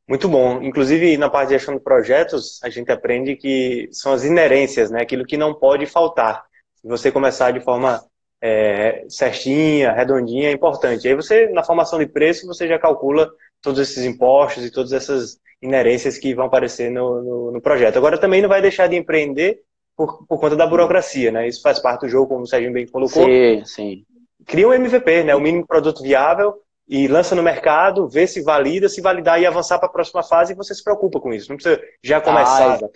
[0.09, 0.63] Muito bom.
[0.63, 5.03] Inclusive, na parte de gestão de projetos, a gente aprende que são as inerências, né?
[5.03, 6.45] aquilo que não pode faltar.
[6.77, 8.03] Se você começar de forma
[8.41, 11.07] é, certinha, redondinha, é importante.
[11.07, 13.31] Aí você, na formação de preço, você já calcula
[13.63, 17.97] todos esses impostos e todas essas inerências que vão aparecer no, no, no projeto.
[17.97, 19.61] Agora, também não vai deixar de empreender
[19.97, 21.47] por, por, conta da burocracia, né?
[21.47, 23.25] Isso faz parte do jogo, como o Sérgio bem colocou.
[23.25, 24.05] Sim, sim.
[24.45, 25.35] Cria um MVP, né?
[25.37, 26.55] O mínimo produto viável
[26.95, 30.53] e lança no mercado, vê se valida, se validar e avançar para a próxima fase
[30.53, 31.49] e você se preocupa com isso.
[31.49, 32.89] Não precisa já começar ah,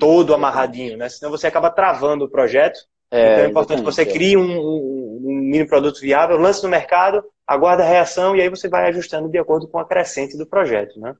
[0.00, 1.08] todo amarradinho, né?
[1.08, 2.80] Senão você acaba travando o projeto.
[3.10, 6.68] É, então é importante que você crie um, um, um mini produto viável, lance no
[6.68, 10.46] mercado aguarda a reação e aí você vai ajustando de acordo com a crescente do
[10.46, 11.14] projeto, né?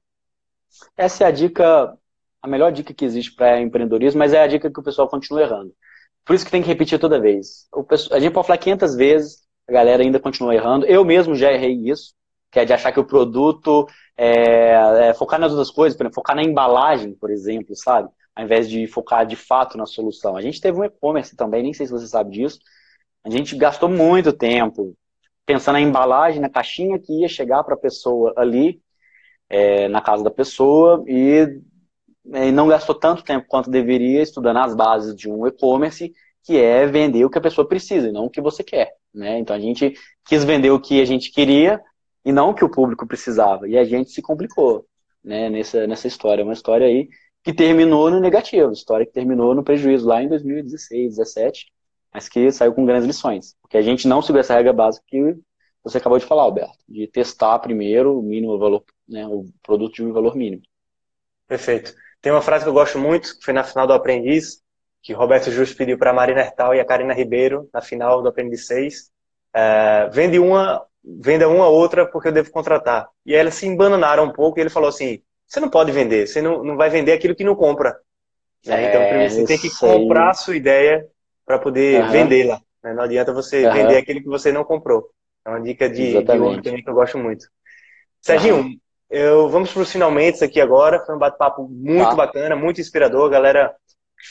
[0.96, 1.96] Essa é a dica,
[2.42, 5.42] a melhor dica que existe para empreendedorismo, mas é a dica que o pessoal continua
[5.42, 5.72] errando.
[6.24, 7.68] Por isso que tem que repetir toda vez.
[7.88, 10.86] Pessoal, a gente pode falar 500 vezes, a galera ainda continua errando.
[10.86, 12.14] Eu mesmo já errei isso,
[12.54, 13.84] que é de achar que o produto
[14.16, 18.08] é, é focar nas outras coisas, por exemplo, focar na embalagem, por exemplo, sabe?
[18.32, 20.36] Ao invés de focar de fato na solução.
[20.36, 22.60] A gente teve um e-commerce também, nem sei se você sabe disso.
[23.24, 24.94] A gente gastou muito tempo
[25.44, 28.80] pensando na embalagem, na caixinha que ia chegar para a pessoa ali,
[29.50, 31.60] é, na casa da pessoa, e,
[32.24, 36.12] e, não gastou tanto tempo quanto deveria estudando as bases de um e-commerce,
[36.44, 38.92] que é vender o que a pessoa precisa, e não o que você quer.
[39.12, 39.40] Né?
[39.40, 39.92] Então a gente
[40.24, 41.82] quis vender o que a gente queria
[42.24, 43.68] e não o que o público precisava.
[43.68, 44.86] E a gente se complicou
[45.22, 46.44] né, nessa, nessa história.
[46.44, 47.08] Uma história aí
[47.42, 51.74] que terminou no negativo, história que terminou no prejuízo lá em 2016, 2017
[52.14, 53.56] mas que saiu com grandes lições.
[53.60, 55.36] Porque a gente não seguiu essa regra básica que
[55.82, 60.04] você acabou de falar, Alberto, de testar primeiro o mínimo valor, né, o produto de
[60.04, 60.62] um valor mínimo.
[61.48, 61.92] Perfeito.
[62.22, 64.62] Tem uma frase que eu gosto muito, que foi na final do Aprendiz,
[65.02, 68.28] que Roberto Justo pediu para a Marina Hertal e a Karina Ribeiro, na final do
[68.28, 69.10] Aprendiz 6.
[69.52, 73.08] É, vende uma, venda uma outra porque eu devo contratar.
[73.26, 76.26] E aí elas se embananaram um pouco e ele falou assim, você não pode vender,
[76.26, 77.96] você não, não vai vender aquilo que não compra.
[78.66, 81.06] É, então, primeiro você tem que comprar a sua ideia
[81.44, 82.10] para poder uhum.
[82.10, 82.60] vendê-la.
[82.82, 82.94] Né?
[82.94, 83.72] Não adianta você uhum.
[83.72, 85.10] vender aquele que você não comprou.
[85.44, 87.46] É uma dica de, de também que eu gosto muito.
[88.22, 88.78] Serginho, uhum.
[89.10, 91.04] eu, vamos para os finalmente aqui agora.
[91.04, 92.14] Foi um bate-papo muito tá.
[92.14, 93.26] bacana, muito inspirador.
[93.26, 93.74] A galera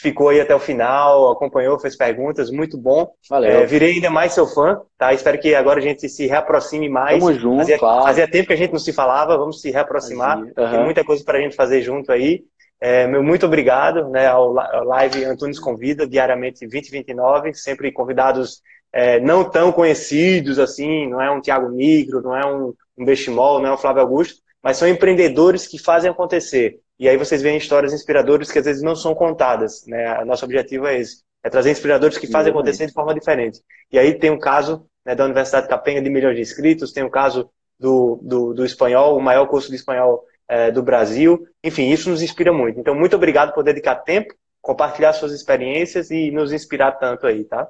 [0.00, 3.10] ficou aí até o final, acompanhou, fez perguntas, muito bom.
[3.28, 3.50] Valeu.
[3.50, 5.12] É, virei ainda mais seu fã, tá?
[5.12, 7.18] Espero que agora a gente se reaproxime mais.
[7.18, 8.02] Tamo junto, fazia, claro.
[8.04, 10.38] fazia tempo que a gente não se falava, vamos se reaproximar.
[10.38, 10.52] Uhum.
[10.52, 12.42] Tem muita coisa para a gente fazer junto aí.
[12.80, 18.60] É, meu muito obrigado né, ao Live Antunes Convida, diariamente 2029, sempre convidados
[18.92, 23.60] é, não tão conhecidos assim, não é um Tiago Micro, não é um, um Bestimol,
[23.60, 26.78] não é um Flávio Augusto, mas são empreendedores que fazem acontecer.
[26.98, 29.84] E aí vocês veem histórias inspiradoras que às vezes não são contadas.
[29.86, 30.24] Né?
[30.24, 33.60] Nosso objetivo é esse, é trazer inspiradores que fazem acontecer de forma diferente.
[33.92, 37.02] E aí tem o um caso né, da Universidade Capenga de milhões de inscritos, tem
[37.02, 41.46] o um caso do, do, do espanhol, o maior curso de espanhol é, do Brasil.
[41.62, 42.78] Enfim, isso nos inspira muito.
[42.78, 47.68] Então, muito obrigado por dedicar tempo, compartilhar suas experiências e nos inspirar tanto aí, tá?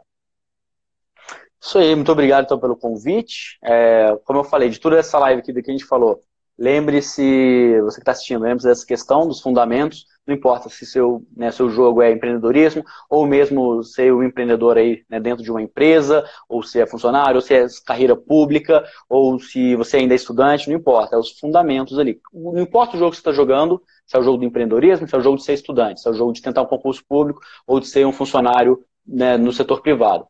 [1.61, 3.59] Isso aí, muito obrigado então pelo convite.
[3.65, 6.21] É, como eu falei, de toda essa live aqui que a gente falou,
[6.59, 11.51] lembre-se, você que está assistindo, lembre-se dessa questão dos fundamentos, não importa se seu, né,
[11.51, 15.61] seu jogo é empreendedorismo, ou mesmo ser o um empreendedor aí né, dentro de uma
[15.61, 20.17] empresa, ou se é funcionário, ou se é carreira pública, ou se você ainda é
[20.17, 22.21] estudante, não importa, é os fundamentos ali.
[22.33, 25.15] Não importa o jogo que você está jogando, se é o jogo do empreendedorismo, se
[25.15, 27.41] é o jogo de ser estudante, se é o jogo de tentar um concurso público,
[27.67, 30.27] ou de ser um funcionário né, no setor privado.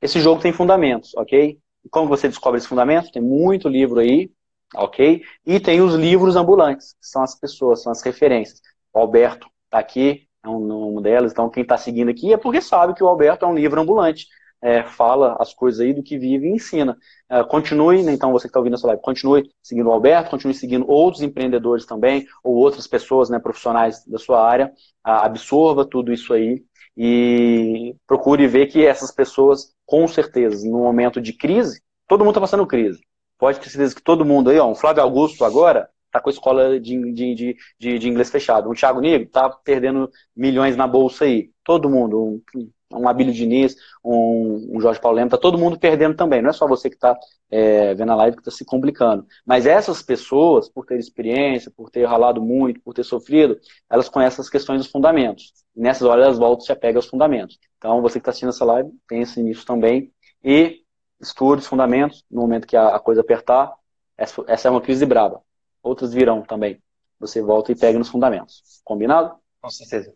[0.00, 1.58] Esse jogo tem fundamentos, ok?
[1.90, 3.10] Como você descobre esses fundamentos?
[3.10, 4.30] Tem muito livro aí,
[4.76, 5.22] ok?
[5.46, 8.60] E tem os livros ambulantes, que são as pessoas, são as referências.
[8.92, 12.60] O Alberto está aqui, é um, um delas, então quem está seguindo aqui é porque
[12.60, 14.26] sabe que o Alberto é um livro ambulante.
[14.62, 16.96] é, fala as coisas aí, do que vive e ensina.
[17.28, 20.54] É, continue, né, então você que está ouvindo essa live, continue seguindo o Alberto, continue
[20.54, 26.32] seguindo outros empreendedores também, ou outras pessoas, né, profissionais da sua área, absorva tudo isso
[26.32, 26.62] aí
[26.96, 32.40] e procure ver que essas pessoas, com certeza, no momento de crise, todo mundo está
[32.40, 33.00] passando crise.
[33.42, 36.32] Pode ter certeza que todo mundo aí, ó, um Flávio Augusto agora, está com a
[36.32, 38.70] escola de, de, de, de, inglês fechado.
[38.70, 41.50] Um Thiago Negro está perdendo milhões na bolsa aí.
[41.64, 42.40] Todo mundo.
[42.54, 43.74] Um, um Abílio Diniz,
[44.04, 46.40] um, um Jorge Lema, está todo mundo perdendo também.
[46.40, 47.18] Não é só você que está
[47.50, 49.26] é, vendo a live que está se complicando.
[49.44, 53.58] Mas essas pessoas, por ter experiência, por ter ralado muito, por ter sofrido,
[53.90, 55.52] elas conhecem as questões dos fundamentos.
[55.74, 57.58] E nessas horas elas voltam e se apegam aos fundamentos.
[57.76, 60.12] Então, você que está assistindo essa live, pense nisso também.
[60.44, 60.81] E
[61.22, 62.24] estude os fundamentos.
[62.30, 63.72] No momento que a, coisa apertar,
[64.18, 65.40] essa, essa é uma crise brava
[65.82, 66.80] outras virão também.
[67.18, 68.62] Você volta e pega nos fundamentos.
[68.84, 69.34] Combinado?
[69.60, 70.12] Com certeza.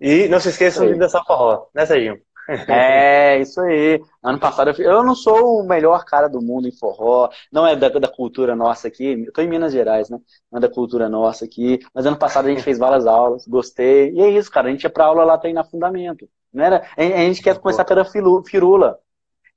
[0.00, 2.20] E não se esqueçam de dançar forró, né, Serginho?
[2.66, 4.02] É, isso aí.
[4.22, 7.76] Ano passado eu, eu não sou o melhor cara do mundo em forró, não é
[7.76, 10.18] da, da cultura nossa aqui, eu tô em Minas Gerais, né?
[10.50, 14.14] Não é da cultura nossa aqui, mas ano passado a gente fez várias aulas, gostei,
[14.14, 16.26] e é isso, cara, a gente ia pra aula lá treinar fundamento.
[16.50, 18.98] Não era, a, a gente quer começar pela firula,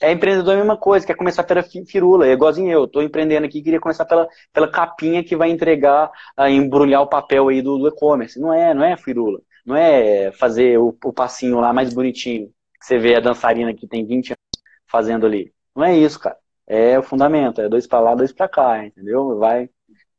[0.01, 3.45] é empreendedor é a mesma coisa, quer começar pela firula, é igualzinho eu, estou empreendendo
[3.45, 7.77] aqui, queria começar pela, pela capinha que vai entregar, uh, embrulhar o papel aí do,
[7.77, 8.39] do e-commerce.
[8.39, 9.39] Não é, não é firula.
[9.65, 12.47] Não é fazer o, o passinho lá mais bonitinho,
[12.79, 15.53] que você vê a dançarina que tem 20 anos fazendo ali.
[15.75, 16.37] Não é isso, cara.
[16.67, 19.37] É o fundamento, é dois para lá, dois para cá, entendeu?
[19.37, 19.69] Vai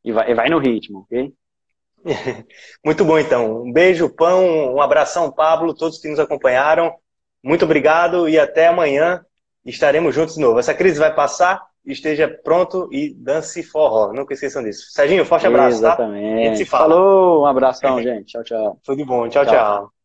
[0.04, 1.32] e vai, e vai no ritmo, ok?
[2.84, 3.62] Muito bom, então.
[3.62, 6.94] Um beijo, pão, um abração, Pablo, todos que nos acompanharam.
[7.42, 9.24] Muito obrigado e até amanhã
[9.64, 10.58] estaremos juntos de novo.
[10.58, 14.12] Essa crise vai passar, esteja pronto e dance forró.
[14.12, 14.90] Nunca esqueçam disso.
[14.90, 16.22] Serginho, forte abraço, Exatamente.
[16.22, 16.28] tá?
[16.28, 16.64] Exatamente.
[16.64, 18.32] Falou, um abração, gente.
[18.32, 18.80] Tchau, tchau.
[18.84, 19.28] Tudo bom.
[19.28, 19.44] tchau.
[19.44, 19.54] tchau.
[19.54, 20.01] tchau.